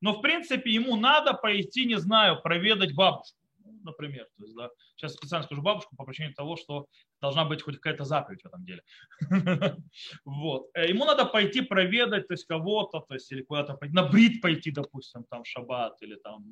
[0.00, 3.38] Но в принципе ему надо пойти, не знаю, проведать бабушку,
[3.84, 4.26] например.
[4.36, 6.86] То есть, да, сейчас специально скажу бабушку по причине того, что
[7.20, 8.82] должна быть хоть какая-то заповедь в этом деле.
[10.24, 10.70] Вот.
[10.74, 14.40] Э, ему надо пойти проведать, то есть кого-то, то есть или куда-то пойти, на брит
[14.40, 16.44] пойти, допустим, там в шаббат или там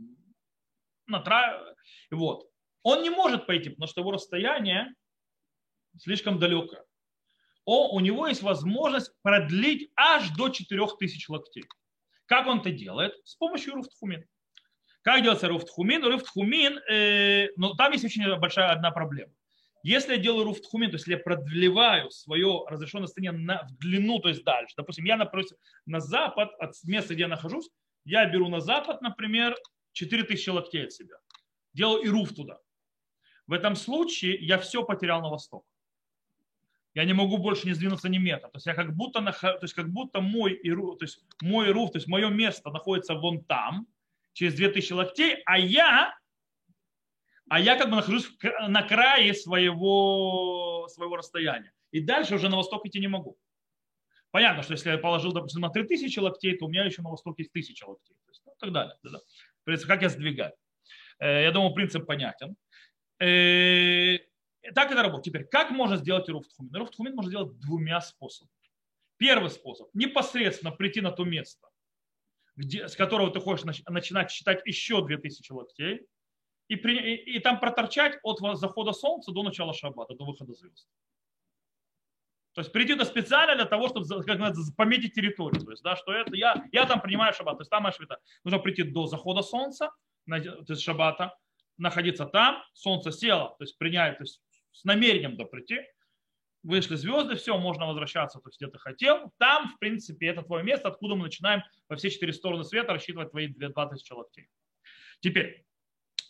[1.06, 1.74] на тра...
[2.10, 2.48] Вот.
[2.82, 4.94] Он не может пойти, потому что его расстояние
[5.98, 6.76] слишком далеко.
[7.64, 11.64] О, у него есть возможность продлить аж до 4000 локтей.
[12.28, 13.14] Как он это делает?
[13.24, 14.24] С помощью руфтхумин.
[15.02, 16.04] Как делается руфтхумин?
[16.04, 19.32] Руфтхумин, э, но там есть очень большая одна проблема.
[19.82, 24.28] Если я делаю руфтхумин, то есть я продлеваю свое разрешенное состояние на, в длину, то
[24.28, 24.74] есть дальше.
[24.76, 27.70] Допустим, я напротив, на запад от места, где я нахожусь,
[28.04, 29.56] я беру на запад, например,
[29.92, 31.16] 4000 локтей от себя.
[31.72, 32.58] Делаю и руф туда.
[33.46, 35.64] В этом случае я все потерял на восток
[36.98, 38.48] я не могу больше не сдвинуться ни метра.
[38.48, 41.92] То есть я как будто, то есть как будто мой, иру, то есть мой руф,
[41.92, 43.86] то есть мое место находится вон там,
[44.32, 46.12] через 2000 локтей, а я,
[47.48, 48.28] а я как бы нахожусь
[48.66, 51.72] на крае своего, своего расстояния.
[51.92, 53.38] И дальше уже на восток идти не могу.
[54.32, 57.38] Понятно, что если я положил, допустим, на 3000 локтей, то у меня еще на восток
[57.38, 58.16] есть 1000 локтей.
[58.24, 58.96] То есть, ну, так далее.
[59.04, 59.20] Да,
[59.66, 59.86] да.
[59.86, 60.52] Как я сдвигаю.
[61.20, 62.56] Э, я думаю, принцип понятен.
[64.74, 65.24] Так это работает.
[65.24, 66.74] Теперь, как можно сделать Ируф Тхумин?
[66.74, 68.52] Ируф Тхумин можно сделать двумя способами.
[69.16, 71.68] Первый способ– непосредственно прийти на то место,
[72.56, 76.06] где, с которого ты хочешь начинать считать еще 2000 локтей,
[76.68, 80.86] и, при, и, и там проторчать от захода солнца до начала шаббата, до выхода звезд.
[82.52, 85.64] То есть прийти туда специально для того, чтобы как надо, пометить территорию.
[85.64, 87.58] То есть, да, что это я, я там принимаю шаббат.
[87.58, 88.18] То есть там швита.
[88.44, 89.90] Нужно прийти до захода солнца,
[90.26, 91.36] то есть шаббата,
[91.76, 95.80] находиться там, солнце село, то есть принять, то есть с намерением да прийти,
[96.62, 99.32] вышли звезды, все, можно возвращаться, то есть где ты хотел.
[99.38, 103.30] Там, в принципе, это твое место, откуда мы начинаем во все четыре стороны света рассчитывать
[103.30, 104.48] твои 2000 локтей.
[105.20, 105.64] Теперь,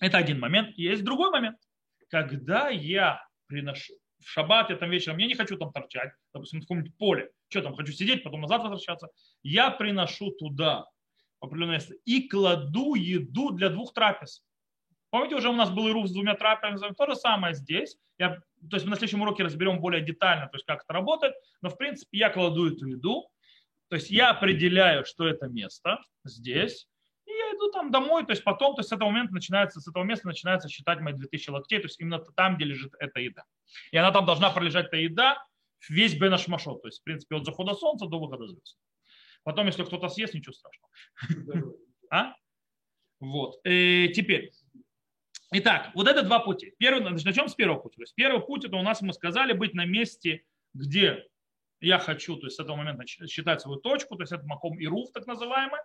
[0.01, 0.77] это один момент.
[0.77, 1.59] Есть другой момент.
[2.09, 6.63] Когда я приношу, в шаббат я там вечером, я не хочу там торчать, допустим, в
[6.63, 9.09] каком-нибудь поле, что там, хочу сидеть, потом назад возвращаться,
[9.43, 10.87] я приношу туда
[11.41, 14.45] определенное и кладу еду для двух трапез.
[15.11, 17.97] Помните, уже у нас был ируф с двумя трапезами, то же самое здесь.
[18.19, 21.35] Я, то есть мы на следующем уроке разберем более детально, то есть как это работает,
[21.63, 23.31] но в принципе я кладу эту еду,
[23.89, 26.89] то есть я определяю, что это место здесь,
[27.27, 29.89] и я иду там домой, то есть потом, то есть с этого момента начинается, с
[29.89, 33.45] этого места начинается считать мои 2000 локтей, то есть именно там, где лежит эта еда.
[33.93, 35.43] И она там должна пролежать, эта еда,
[35.89, 38.77] весь бенашмашот, то есть в принципе от захода солнца до выхода звезд.
[39.43, 41.75] Потом, если кто-то съест, ничего страшного.
[42.11, 42.35] А?
[43.21, 43.61] Вот.
[43.65, 44.51] И э, теперь,
[45.51, 46.75] Итак, вот это два пути.
[46.79, 47.97] Первый, начнем с первого пути.
[47.97, 51.25] То есть первый путь, это у нас мы сказали, быть на месте, где
[51.81, 54.87] я хочу, то есть с этого момента считать свою точку, то есть это маком и
[54.87, 55.81] руф, так называемый,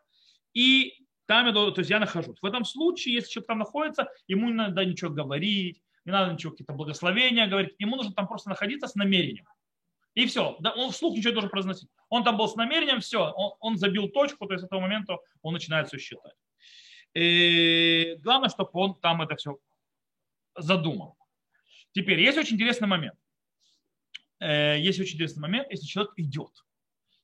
[0.54, 2.40] и там я, то есть я нахожусь.
[2.42, 6.52] В этом случае, если человек там находится, ему не надо ничего говорить, не надо ничего,
[6.52, 9.48] какие-то благословения говорить, ему нужно там просто находиться с намерением.
[10.14, 11.90] И все, да, он вслух ничего не должен произносить.
[12.10, 15.18] Он там был с намерением, все, он, он забил точку, то есть с этого момента
[15.42, 16.34] он начинает все считать.
[17.14, 19.58] И главное, чтобы он там это все
[20.56, 21.18] задумал.
[21.92, 23.18] Теперь, есть очень интересный момент.
[24.40, 26.52] Э, есть очень интересный момент, если человек идет.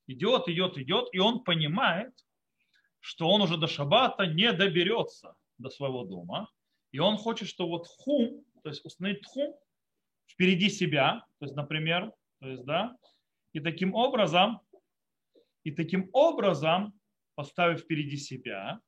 [0.07, 2.13] Идет, идет, идет, и он понимает,
[2.99, 6.49] что он уже до шаббата не доберется до своего дома.
[6.91, 9.55] И он хочет, что вот хум, то есть установить хум
[10.27, 12.95] впереди себя, то есть, например, то есть, да,
[13.53, 14.61] и таким образом,
[15.63, 16.99] и таким образом,
[17.35, 18.79] поставив впереди себя,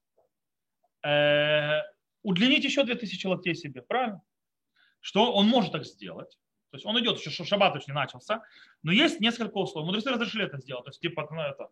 [1.03, 1.81] э,
[2.23, 4.21] удлинить еще 2000 локтей себе, правильно?
[4.99, 6.37] Что он может так сделать.
[6.71, 8.43] То есть он идет, еще шаббат еще не начался,
[8.81, 9.87] но есть несколько условий.
[9.87, 10.85] Мудрецы разрешили это сделать.
[10.85, 11.69] То есть типа ну, это,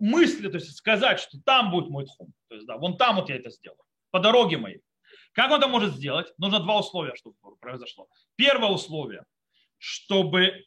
[0.00, 2.32] мысли, то есть сказать, что там будет мой тхум.
[2.48, 4.80] То есть да, вон там вот я это сделаю, по дороге моей.
[5.32, 6.32] Как он это может сделать?
[6.38, 8.08] Нужно два условия, чтобы произошло.
[8.36, 9.24] Первое условие,
[9.78, 10.64] чтобы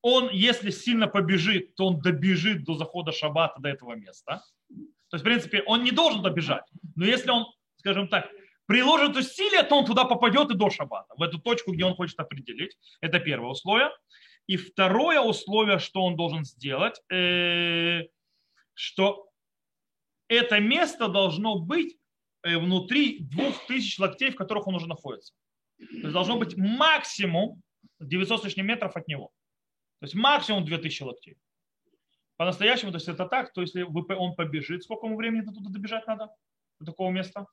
[0.00, 4.42] он, если сильно побежит, то он добежит до захода шаббата, до этого места.
[4.68, 6.64] То есть, в принципе, он не должен добежать.
[6.96, 8.28] Но если он, скажем так,
[8.66, 12.18] приложит усилия, то он туда попадет и до шаббата, в эту точку, где он хочет
[12.18, 12.76] определить.
[13.00, 13.90] Это первое условие.
[14.46, 18.02] И второе условие, что он должен сделать, э,
[18.74, 19.28] что
[20.28, 21.96] это место должно быть
[22.42, 25.34] э, внутри двух тысяч локтей, в которых он уже находится.
[25.78, 27.62] То есть должно быть максимум
[28.00, 29.30] 900 с лишним метров от него.
[30.00, 31.36] То есть максимум 2000 локтей.
[32.36, 36.30] По-настоящему, то есть это так, то если он побежит, сколько ему времени туда добежать надо,
[36.78, 37.46] до такого места?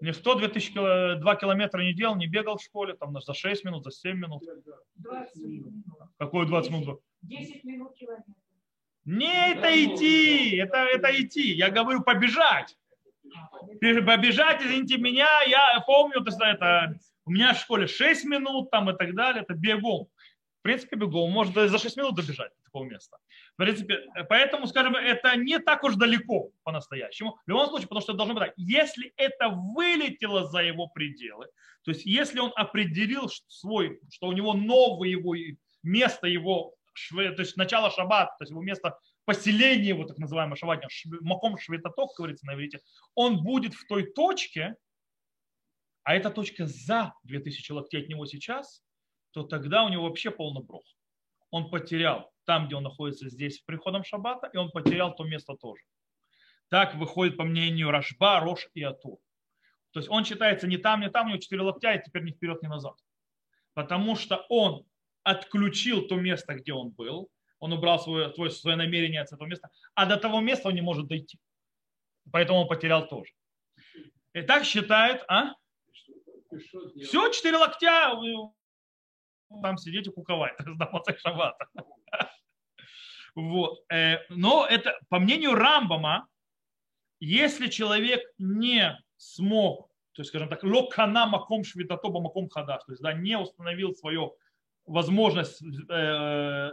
[0.00, 3.90] Никто 2000, 2 километра не делал, не бегал в школе, там за 6 минут, за
[3.90, 4.42] 7 минут.
[4.96, 5.74] 20 минут.
[6.18, 7.00] Какое 20 минут?
[7.22, 8.30] 10 минут километр.
[9.04, 11.52] Не, это идти, это, это идти.
[11.54, 12.76] Я говорю побежать.
[13.80, 18.90] Побежать, извините меня, я помню, то есть это, у меня в школе 6 минут там
[18.90, 20.08] и так далее, это бегом
[20.66, 23.18] принципе, бегом может за 6 минут добежать до такого места.
[23.56, 27.38] В принципе, поэтому, скажем, это не так уж далеко по-настоящему.
[27.46, 28.54] В любом случае, потому что это должно быть так.
[28.58, 31.46] Если это вылетело за его пределы,
[31.82, 35.34] то есть если он определил свой, что у него новое его
[35.82, 36.74] место его,
[37.10, 40.88] то есть начало шаббата, то есть его место поселения его, так называемого шаббата,
[41.22, 42.80] маком шветоток, говорится на иврите,
[43.14, 44.76] он будет в той точке,
[46.02, 48.84] а эта точка за 2000 локтей от него сейчас,
[49.30, 50.84] то тогда у него вообще полный брох.
[51.50, 55.82] Он потерял там, где он находится здесь приходом шаббата, и он потерял то место тоже.
[56.68, 59.18] Так выходит по мнению Рашба, Рош и Атур.
[59.92, 62.30] То есть он считается не там, не там, у него четыре локтя, и теперь ни
[62.30, 62.94] вперед, ни назад.
[63.74, 64.84] Потому что он
[65.22, 69.70] отключил то место, где он был, он убрал свое, свое, свое намерение от этого места,
[69.94, 71.38] а до того места он не может дойти.
[72.32, 73.32] Поэтому он потерял тоже.
[74.34, 75.54] И так считает, а?
[77.02, 78.12] Все, четыре локтя,
[79.62, 81.66] там сидеть и куковать до Моцай Шаббата.
[83.34, 83.80] Вот.
[83.92, 86.26] Э, но это, по мнению Рамбама,
[87.20, 93.02] если человек не смог, то есть, скажем так, локана маком швитатоба маком хадаш, то есть,
[93.02, 94.36] да, не установил свою
[94.86, 96.70] возможность э,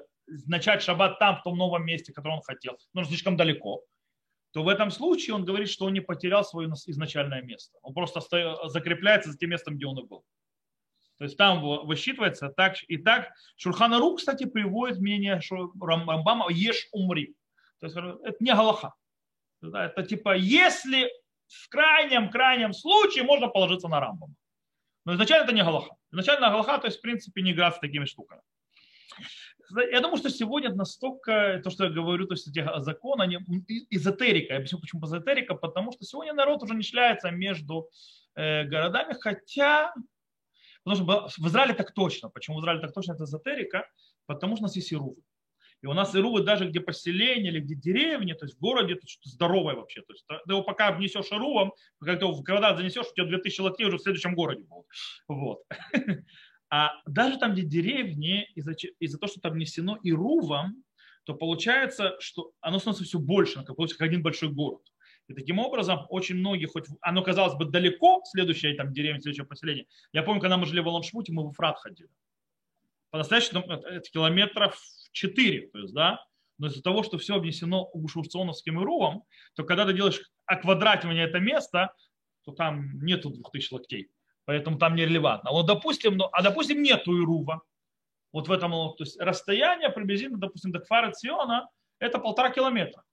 [0.48, 3.84] начать шаббат там, в том новом месте, которое он хотел, но слишком далеко,
[4.52, 7.78] то в этом случае он говорит, что он не потерял свое изначальное место.
[7.82, 8.22] Он просто
[8.70, 10.24] закрепляется за тем местом, где он и был.
[11.24, 13.32] То есть там высчитывается так и так.
[13.56, 15.40] Шурханару, кстати, приводит мнение
[15.80, 17.34] Рамбама «Ешь умри».
[17.80, 18.94] То есть это не галаха.
[19.62, 21.10] Это типа, если
[21.48, 24.34] в крайнем-крайнем случае можно положиться на Рамбама.
[25.06, 25.96] Но изначально это не галаха.
[26.12, 28.42] Изначально галаха, то есть в принципе не играть с такими штуками.
[29.94, 33.38] Я думаю, что сегодня настолько, то, что я говорю, то есть эти законы, они
[33.90, 34.56] эзотерика.
[34.56, 37.88] Я объясню, почему эзотерика, потому что сегодня народ уже не шляется между
[38.36, 39.94] э, городами, хотя,
[40.84, 42.30] потому что в Израиле так точно.
[42.30, 43.88] Почему в Израиле так точно это эзотерика?
[44.26, 45.22] Потому что у нас есть ирувы.
[45.82, 49.06] И у нас ирувы даже где поселение или где деревни, то есть в городе, это
[49.06, 50.02] что-то здоровое вообще.
[50.02, 53.26] То есть ты его пока обнесешь ирувом, когда ты его в города занесешь, у тебя
[53.26, 54.88] 2000 локтей уже в следующем городе будут.
[55.28, 55.60] Вот.
[56.76, 60.84] А даже там, где деревни, из-за, из того, что там внесено и рувом,
[61.24, 64.82] то получается, что оно становится все больше, как получается как один большой город.
[65.28, 69.86] И таким образом очень многие, хоть оно казалось бы далеко, следующее там деревня, следующее поселение.
[70.12, 72.10] Я помню, когда мы жили в Аламшмуте, мы в Фрат ходили.
[73.10, 74.78] По-настоящему это километров
[75.12, 76.26] 4, то есть, да,
[76.58, 79.24] но из-за того, что все обнесено ушурционовским рувом,
[79.56, 81.94] то когда ты делаешь оквадративание это место,
[82.44, 84.10] то там нету 2000 локтей
[84.46, 85.52] поэтому там нерелевантно.
[85.52, 87.62] Вот допустим, ну, а допустим нету Ирува,
[88.32, 93.04] вот в этом, то есть расстояние приблизительно, допустим, до Кфара Циона, это полтора километра.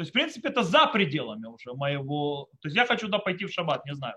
[0.00, 2.48] То есть, в принципе, это за пределами уже моего...
[2.62, 4.16] То есть я хочу туда пойти в шаббат, не знаю.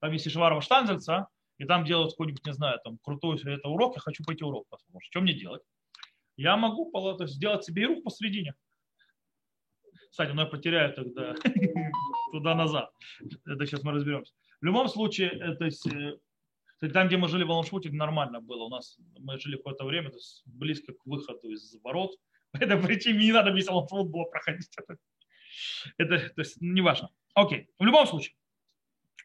[0.00, 4.02] Там есть Шварова Штанзельца, и там делают какой-нибудь, не знаю, там крутой это урок, я
[4.02, 5.08] хочу пойти урок послушать.
[5.10, 5.62] Что мне делать?
[6.36, 8.54] Я могу то есть, сделать себе рух посредине.
[10.10, 11.34] Кстати, но я потеряю тогда
[12.32, 12.90] туда-назад.
[13.46, 14.34] Это сейчас мы разберемся.
[14.60, 16.18] В любом случае, э, то есть, э,
[16.92, 18.64] там, где мы жили в Аланшуте, нормально было.
[18.64, 22.14] У нас мы жили какое-то время, то есть близко к выходу из ворот.
[22.52, 24.68] По этой причине не надо Аланшут было проходить.
[24.76, 24.96] Это,
[25.98, 27.10] это то есть, неважно.
[27.34, 27.68] Окей.
[27.78, 28.34] В любом случае,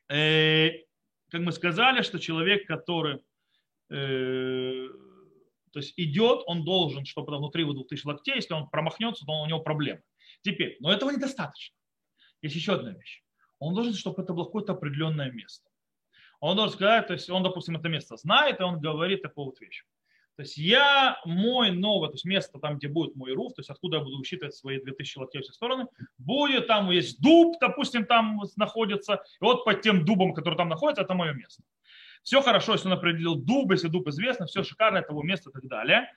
[0.09, 0.83] э,
[1.29, 3.19] как мы сказали, что человек, который
[3.89, 4.87] э,
[5.71, 9.31] то есть идет, он должен, чтобы там внутри выдал тысяч локтей, если он промахнется, то
[9.31, 10.01] у него проблемы.
[10.41, 11.75] Теперь, но этого недостаточно.
[12.41, 13.23] Есть еще одна вещь
[13.63, 15.69] он должен, чтобы это было какое-то определенное место.
[16.39, 19.61] Он должен сказать, то есть он, допустим, это место знает, и он говорит такую вот
[19.61, 19.85] вещь.
[20.35, 23.69] То есть я, мой новое, то есть место там, где будет мой руф, то есть
[23.69, 25.85] откуда я буду учитывать свои 2000 локтей все стороны,
[26.17, 31.03] будет там есть дуб, допустим, там находится, и вот под тем дубом, который там находится,
[31.03, 31.63] это мое место.
[32.23, 35.53] Все хорошо, если он определил дуб, если дуб известно, все шикарно, это его место и
[35.53, 36.11] так далее.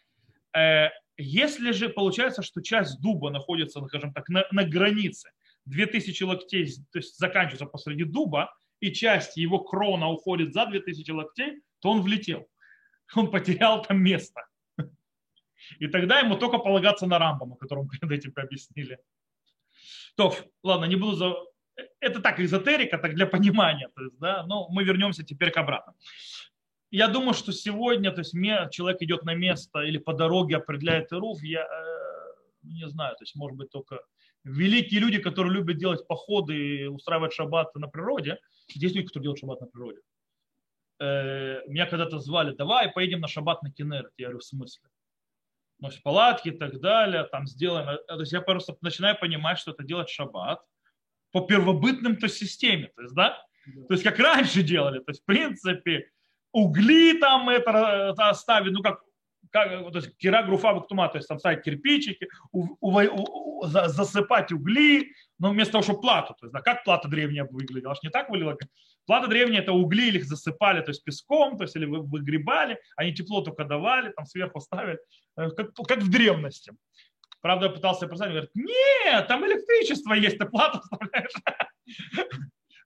[0.57, 5.31] Э, если же получается, что часть дуба находится, скажем так, на, на границе
[5.66, 11.62] 2000 локтей, то есть заканчивается посреди дуба, и часть его крона уходит за 2000 локтей,
[11.81, 12.46] то он влетел.
[13.16, 14.47] Он потерял там место.
[15.79, 18.99] И тогда ему только полагаться на Рамбама, которому перед этим объяснили.
[20.16, 21.35] То, ладно, не буду за...
[22.01, 23.88] Это так эзотерика, так для понимания.
[23.95, 25.95] То есть, да, но мы вернемся теперь к обратно.
[26.90, 28.33] Я думаю, что сегодня то есть,
[28.73, 31.97] человек идет на место или по дороге определяет Ируф, я э,
[32.62, 34.01] не знаю, то есть, может быть, только
[34.45, 38.38] великие люди, которые любят делать походы и устраивать шаббат на природе,
[38.69, 40.01] есть люди, которые делают шаббат на природе.
[40.99, 44.13] Э, меня когда-то звали, давай поедем на шаббат на Кенерет.
[44.17, 44.89] Я говорю, в смысле?
[45.79, 47.89] Ну, палатки и так далее, там сделаем.
[47.89, 50.63] Э, то есть я просто начинаю понимать, что это делать шаббат
[51.33, 52.91] по первобытным то системе.
[52.97, 53.43] То есть, да?
[53.89, 55.01] То есть как раньше делали.
[55.01, 56.11] То есть, в принципе,
[56.53, 59.01] угли там это оставить, ну как
[59.51, 64.53] как, то есть кира груфа бактума, то есть там ставить кирпичики, у, у, у, засыпать
[64.53, 66.35] угли, но вместо того, чтобы плату.
[66.39, 67.93] То есть, да, как плата древняя выглядела?
[67.93, 68.59] Аж не так выглядела.
[69.07, 73.14] Плата древняя это угли или их засыпали, то есть песком, то есть или выгребали, они
[73.14, 74.99] тепло только давали, там сверху ставили,
[75.37, 76.73] э, как, как в древности.
[77.40, 81.33] Правда, я пытался представить, говорит, нет, там электричество есть, ты плату вставляешь.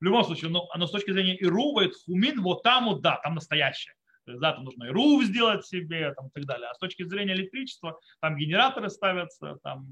[0.01, 3.35] В любом случае, но, но с точки зрения Ирува, Хумин, вот там, вот да, там
[3.35, 3.95] настоящее.
[4.25, 6.69] То есть, да, там нужно и руф сделать себе там, и так далее.
[6.69, 9.87] А с точки зрения электричества, там генераторы ставятся, там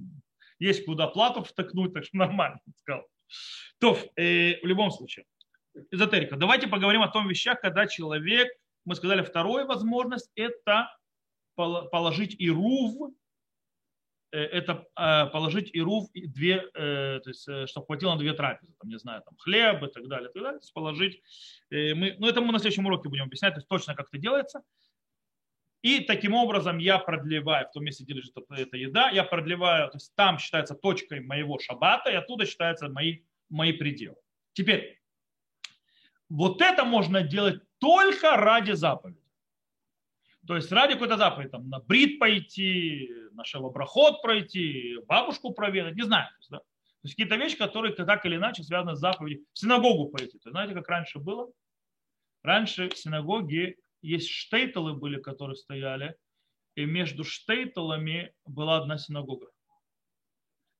[0.59, 3.05] есть куда плату втыкнуть, так что нормально, сказал.
[3.81, 5.25] То, э, в любом случае,
[5.91, 6.37] эзотерика.
[6.37, 8.49] Давайте поговорим о том вещах, когда человек,
[8.85, 10.95] мы сказали, вторая возможность– это
[11.55, 13.13] положить и рув
[14.31, 18.75] Э, это а, положить ирув две, э, то есть, э, чтобы хватило на две трапезы,
[18.79, 21.23] там, не знаю, там, хлеб и так далее, так далее, положить.
[21.71, 24.63] Мы, ну, это мы на следующем уроке будем объяснять, то есть точно как это делается.
[25.81, 29.97] И таким образом я продлеваю, в том месте, где лежит эта еда, я продлеваю, то
[29.97, 34.17] есть там считается точкой моего шаббата, и оттуда считается мои, мои пределы.
[34.53, 34.98] Теперь,
[36.29, 39.21] вот это можно делать только ради заповеди.
[40.47, 46.03] То есть ради какой-то заповеди, там, на брит пойти, на шелобрахот пройти, бабушку проведать, не
[46.03, 46.29] знаю.
[46.29, 46.59] То есть, да?
[46.59, 46.65] то
[47.05, 49.45] есть какие-то вещи, которые так или иначе связаны с заповедью.
[49.53, 50.33] В синагогу пойти.
[50.33, 51.51] То есть, знаете, как раньше было?
[52.43, 56.17] Раньше в синагоге есть штейтелы были, которые стояли,
[56.77, 59.49] и между штейтелами была одна синагога.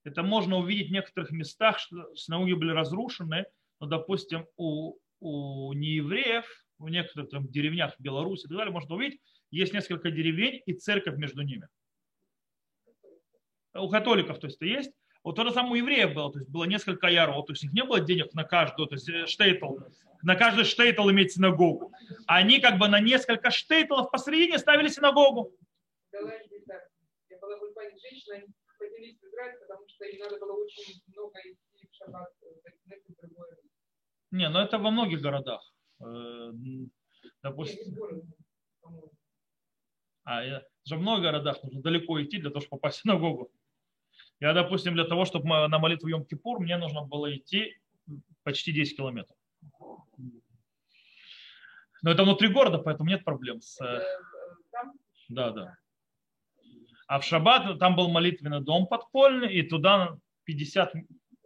[0.05, 3.45] Это можно увидеть в некоторых местах, что синагоги были разрушены,
[3.81, 6.45] но, допустим, у, у неевреев,
[6.79, 10.75] в некоторых там, деревнях в Беларуси и так далее, можно увидеть, есть несколько деревень и
[10.75, 11.69] церковь между ними.
[13.75, 14.93] У католиков, то есть, это есть.
[15.25, 17.67] Вот то же самое у евреев было, то есть было несколько яров, то есть у
[17.67, 19.79] них не было денег на каждую, то есть э, штейтл,
[20.23, 21.93] на каждый штейтл иметь синагогу.
[22.27, 25.53] Они как бы на несколько штейтлов посередине ставили синагогу.
[26.13, 26.21] Я
[28.79, 33.57] поделились в Израиль, потому что им надо было очень много идти в шаббат, в другое.
[34.31, 35.73] Не, ну это во многих городах.
[36.01, 36.53] Э,
[37.43, 37.97] допустим,
[40.25, 43.51] а, я, же в многих городах нужно далеко идти для того, чтобы попасть в синагогу.
[44.41, 47.77] Я, допустим, для того, чтобы на молитву Йом-Кипур, мне нужно было идти
[48.43, 49.37] почти 10 километров.
[52.03, 53.81] Но это внутри города, поэтому нет проблем с...
[53.81, 54.03] Э,
[55.29, 55.77] да, да.
[57.07, 60.93] А в шаббат там был молитвенный дом подпольный, и туда 50,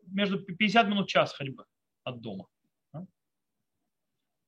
[0.09, 1.65] между 50 минут час ходьбы
[2.05, 2.49] от дома.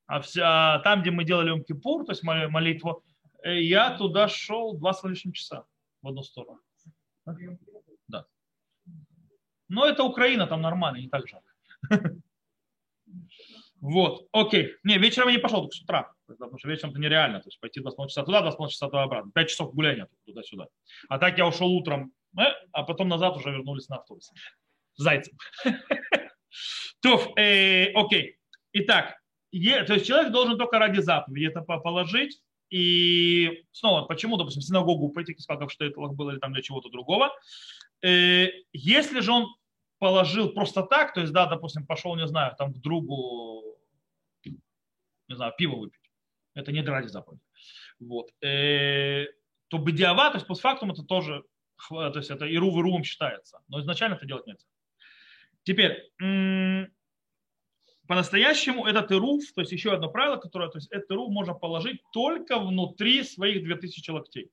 [0.06, 3.02] А вся, там, где мы делали Йом-Кипур, то есть молитву,
[3.42, 5.64] э, я туда шел два с лишним часа
[6.02, 6.60] в одну сторону.
[8.08, 8.26] Да.
[9.68, 11.52] Но это Украина, там нормально, не так жарко.
[13.80, 14.76] Вот, окей.
[14.82, 16.10] Не, вечером я не пошел, только с утра.
[16.26, 17.40] Потому что вечером это нереально.
[17.40, 19.30] То есть пойти 2,5 часа туда, 2,5 часа туда обратно.
[19.32, 20.68] 5 часов гуляния туда-сюда.
[21.10, 24.32] А так я ушел утром, э, а потом назад уже вернулись на автобус.
[24.96, 25.36] Зайцем.
[27.02, 28.38] Туф, э, окей.
[28.72, 29.20] Итак,
[29.84, 32.40] то есть человек должен только ради заповеди это положить.
[32.70, 36.88] И снова, почему, допустим, в синагогу пойти, как в Штейтлах было, или там для чего-то
[36.88, 37.30] другого.
[38.02, 39.46] Э, если же он
[39.98, 43.74] положил просто так, то есть, да, допустим, пошел, не знаю, там к другу
[45.28, 46.00] не знаю, пиво выпить.
[46.54, 47.42] Это не ради заповеди.
[47.98, 48.30] Вот.
[48.42, 49.26] Э,
[49.68, 51.42] то бедиава, то есть постфактум это тоже,
[51.88, 53.60] то есть это иру в ирувом считается.
[53.68, 54.66] Но изначально это делать нельзя.
[55.64, 56.12] Теперь,
[58.06, 62.02] по-настоящему этот ирув, то есть еще одно правило, которое, то есть этот ирув можно положить
[62.12, 64.50] только внутри своих 2000 локтей.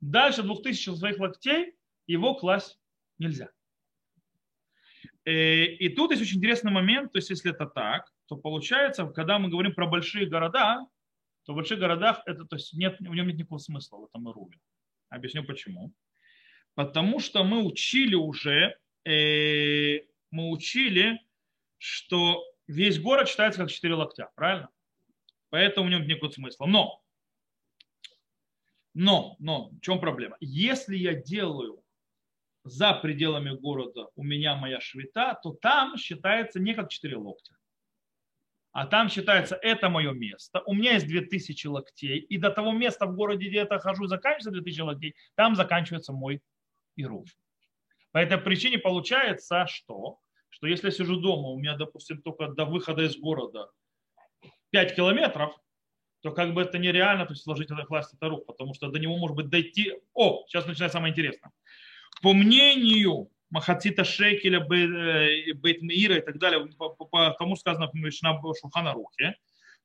[0.00, 1.74] Дальше 2000 своих локтей
[2.06, 2.78] его класть
[3.18, 3.50] нельзя.
[5.24, 9.38] Э, и тут есть очень интересный момент, то есть если это так, то получается, когда
[9.38, 10.86] мы говорим про большие города,
[11.44, 14.28] то в больших городах это, то есть нет, в нем нет никакого смысла в этом
[14.28, 14.58] Ируве.
[15.08, 15.92] Объясню почему.
[16.74, 20.00] Потому что мы учили уже, э,
[20.30, 21.18] мы учили,
[21.78, 24.68] что весь город считается как четыре локтя, правильно?
[25.50, 26.66] Поэтому в нем нет смысла.
[26.66, 27.02] Но,
[28.94, 30.36] но, но, в чем проблема?
[30.40, 31.82] Если я делаю
[32.64, 37.58] за пределами города у меня моя швита, то там считается не как четыре локтя
[38.78, 43.06] а там считается, это мое место, у меня есть 2000 локтей, и до того места
[43.06, 46.42] в городе, где я хожу, заканчивается 2000 локтей, там заканчивается мой
[46.94, 47.28] ируф.
[48.12, 50.20] По этой причине получается, что,
[50.50, 53.70] что если я сижу дома, у меня, допустим, только до выхода из города
[54.70, 55.54] 5 километров,
[56.20, 58.98] то как бы это нереально, то есть сложить это класть это рух, потому что до
[58.98, 59.94] него может быть дойти.
[60.14, 61.52] О, сейчас начинается самое интересное.
[62.22, 68.92] По мнению Махацита Шекеля, э, Бейтмеира и так далее, потому что сказано в Мишна Шухана
[68.92, 69.36] Рухе,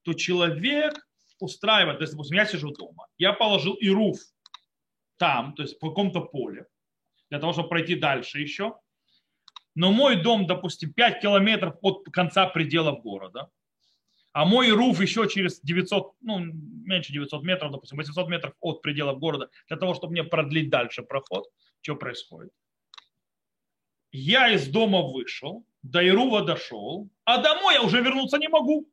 [0.01, 0.93] то человек
[1.39, 4.17] устраивает, то есть, допустим, я сижу дома, я положил и руф
[5.17, 6.65] там, то есть в каком-то поле,
[7.29, 8.75] для того, чтобы пройти дальше еще,
[9.75, 13.49] но мой дом, допустим, 5 километров от конца пределов города,
[14.31, 19.19] а мой руф еще через 900, ну, меньше 900 метров, допустим, 800 метров от пределов
[19.19, 21.45] города, для того, чтобы мне продлить дальше проход,
[21.81, 22.51] что происходит?
[24.13, 28.87] я из дома вышел, до Ирува дошел, а домой я уже вернуться не могу.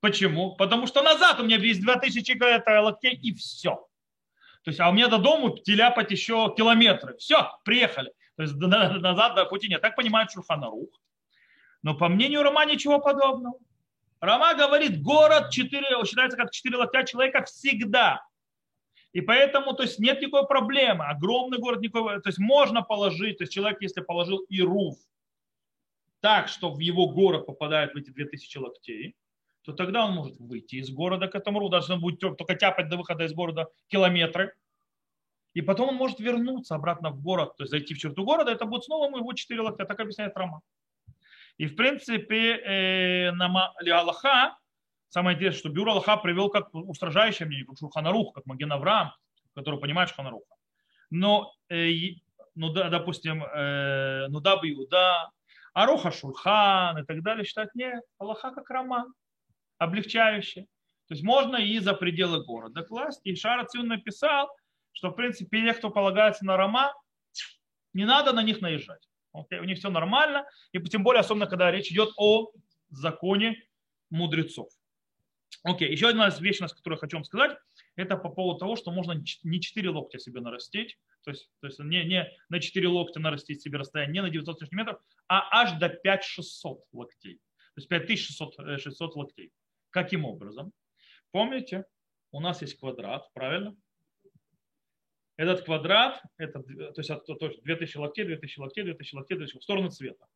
[0.00, 0.54] Почему?
[0.56, 3.88] Потому что назад у меня есть 2000 локтей и все.
[4.62, 7.16] То есть, а у меня до дома теляпать еще километры.
[7.16, 8.12] Все, приехали.
[8.36, 9.80] То есть назад до пути нет.
[9.82, 10.88] Так понимает Шурханарух.
[11.82, 13.58] Но по мнению Рома ничего подобного.
[14.20, 18.24] Рома говорит, город 4, считается как 4 локтя человека всегда.
[19.12, 21.04] И поэтому, то есть нет никакой проблемы.
[21.04, 24.96] Огромный город, никакой, то есть можно положить, то есть человек, если положил и руф
[26.20, 29.16] так, что в его город попадает в эти 2000 локтей,
[29.64, 32.88] то тогда он может выйти из города к этому руфу, даже он будет только тяпать
[32.88, 34.54] до выхода из города километры,
[35.54, 38.64] и потом он может вернуться обратно в город, то есть зайти в черту города, это
[38.64, 40.62] будет снова его 4 локтя, так объясняет Рома.
[41.58, 44.56] И, в принципе, э, на Аллаха,
[45.08, 49.12] самое интересное, что Бюро Аллаха привел как устражающее мнение, как Шурханарух, как Маген Авраам,
[49.54, 50.54] который понимает Шурханаруха.
[51.10, 51.90] Но, э,
[52.54, 55.30] ну, да, допустим, э, ну да, Иуда,
[55.74, 59.06] Аруха Шурхан и так далее считают, нет, Аллаха как Рама,
[59.78, 60.62] облегчающий.
[61.08, 63.20] То есть можно и за пределы города класть.
[63.24, 64.48] И Шара Цюн написал,
[64.92, 66.92] что, в принципе, те, кто полагается на Рама,
[67.92, 69.08] не надо на них наезжать.
[69.34, 69.58] Okay?
[69.58, 70.46] У них все нормально.
[70.72, 72.50] И тем более, особенно, когда речь идет о
[72.90, 73.62] законе
[74.10, 74.68] мудрецов.
[75.64, 75.92] Окей, okay.
[75.92, 77.56] еще одна вещь, которую я хочу вам сказать,
[77.94, 81.78] это по поводу того, что можно не 4 локтя себе нарастить, то есть, то есть
[81.78, 85.88] не, не на 4 локтя нарастить себе расстояние, не на 900 сантиметров, а аж до
[85.88, 87.36] 5600 локтей.
[87.74, 89.52] То есть 5600 600 локтей.
[89.90, 90.72] Каким образом?
[91.30, 91.84] Помните,
[92.32, 93.76] у нас есть квадрат, правильно?
[95.36, 99.62] Этот квадрат, это, то есть, то есть 2000 локтей, 2000 локтей, 2000 локтей, 2000 в
[99.62, 100.26] сторону цвета.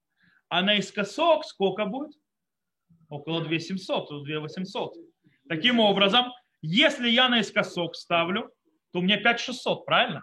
[0.49, 2.13] А наискосок сколько будет?
[3.09, 4.95] Около 2700, 2800.
[5.49, 6.33] Таким образом,
[6.63, 8.51] если я наискосок ставлю,
[8.93, 10.23] то у меня 5600, правильно?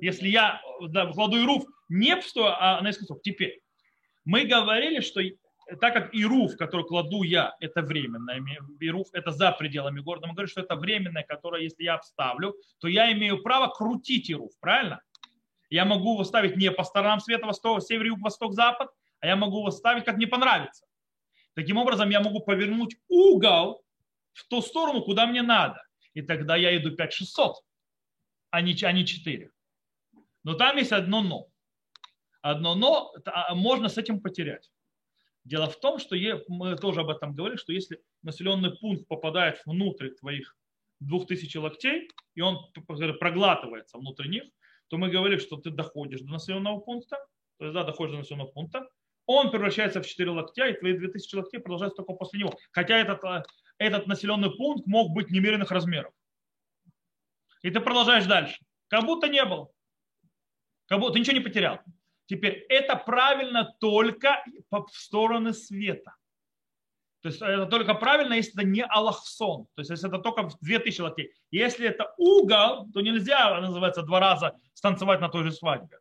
[0.00, 3.22] Если я да, вкладу руф не в 100, а наискосок.
[3.22, 3.60] Теперь,
[4.24, 5.20] мы говорили, что
[5.80, 8.42] так как Ируф, который кладу я, это временное,
[8.80, 12.88] Ируф это за пределами города, мы говорим, что это временное, которое, если я обставлю, то
[12.88, 15.02] я имею право крутить Ируф, правильно?
[15.70, 18.90] Я могу выставить не по сторонам света, восток, север, юг, восток, запад,
[19.20, 20.86] а я могу выставить, как мне понравится.
[21.54, 23.84] Таким образом, я могу повернуть угол
[24.32, 25.82] в ту сторону, куда мне надо.
[26.14, 27.56] И тогда я иду 5600,
[28.50, 29.50] а не, а не 4.
[30.44, 31.48] Но там есть одно но.
[32.40, 34.70] Одно но, а, можно с этим потерять.
[35.48, 36.14] Дело в том, что
[36.48, 40.54] мы тоже об этом говорили, что если населенный пункт попадает внутрь твоих
[41.00, 42.70] 2000 локтей, и он
[43.18, 44.44] проглатывается внутрь них,
[44.88, 47.16] то мы говорили, что ты доходишь до населенного пункта,
[47.58, 48.90] то есть да, доходишь до населенного пункта,
[49.24, 52.52] он превращается в 4 локтя, и твои 2000 локтей продолжаются только после него.
[52.70, 53.42] Хотя этот, э,
[53.78, 56.12] этот населенный пункт мог быть немеренных размеров.
[57.62, 58.58] И ты продолжаешь дальше.
[58.88, 59.70] Как будто не было.
[60.88, 61.80] Как будто ты ничего не потерял.
[62.28, 66.14] Теперь это правильно только в стороны света.
[67.22, 69.64] То есть это только правильно, если это не Аллахсон.
[69.74, 71.32] То есть если это только в 2000 локтей.
[71.50, 75.98] Если это угол, то нельзя, называется, два раза станцевать на той же свадьбе.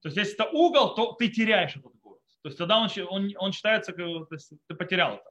[0.00, 2.22] То есть если это угол, то ты теряешь этот город.
[2.42, 5.30] То есть тогда он, он, он считается, то есть ты потерял это.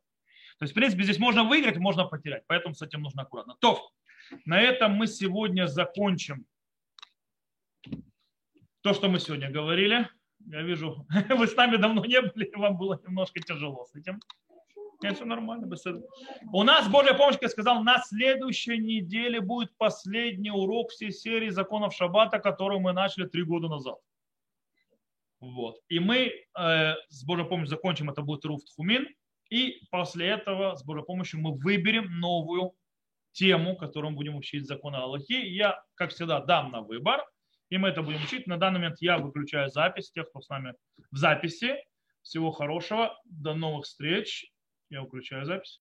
[0.59, 2.43] То есть, в принципе, здесь можно выиграть, можно потерять.
[2.47, 3.55] Поэтому с этим нужно аккуратно.
[3.59, 3.89] То,
[4.45, 6.45] на этом мы сегодня закончим
[8.82, 10.09] то, что мы сегодня говорили.
[10.50, 14.20] Я вижу, вы с нами давно не были, вам было немножко тяжело с этим.
[15.04, 15.70] Нет, все нормально.
[16.54, 21.50] У нас, Божья помощь, как я сказал, на следующей неделе будет последний урок всей серии
[21.50, 24.00] законов Шаббата, которую мы начали три года назад.
[25.39, 25.80] Вот.
[25.89, 29.08] И мы э, с Божьей помощью закончим, это будет Руф Тхумин.
[29.52, 32.74] И после этого, с Божьей помощью, мы выберем новую
[33.34, 35.34] тему, которую мы будем учить законы Аллахи.
[35.34, 37.24] Я, как всегда, дам на выбор–
[37.70, 38.47] и мы это будем учить.
[38.47, 40.74] На данный момент я выключаю запись, тех, кто с нами
[41.11, 41.76] в записи.
[42.22, 44.51] Всего хорошего, до новых встреч.
[44.89, 45.76] Я выключаю запись.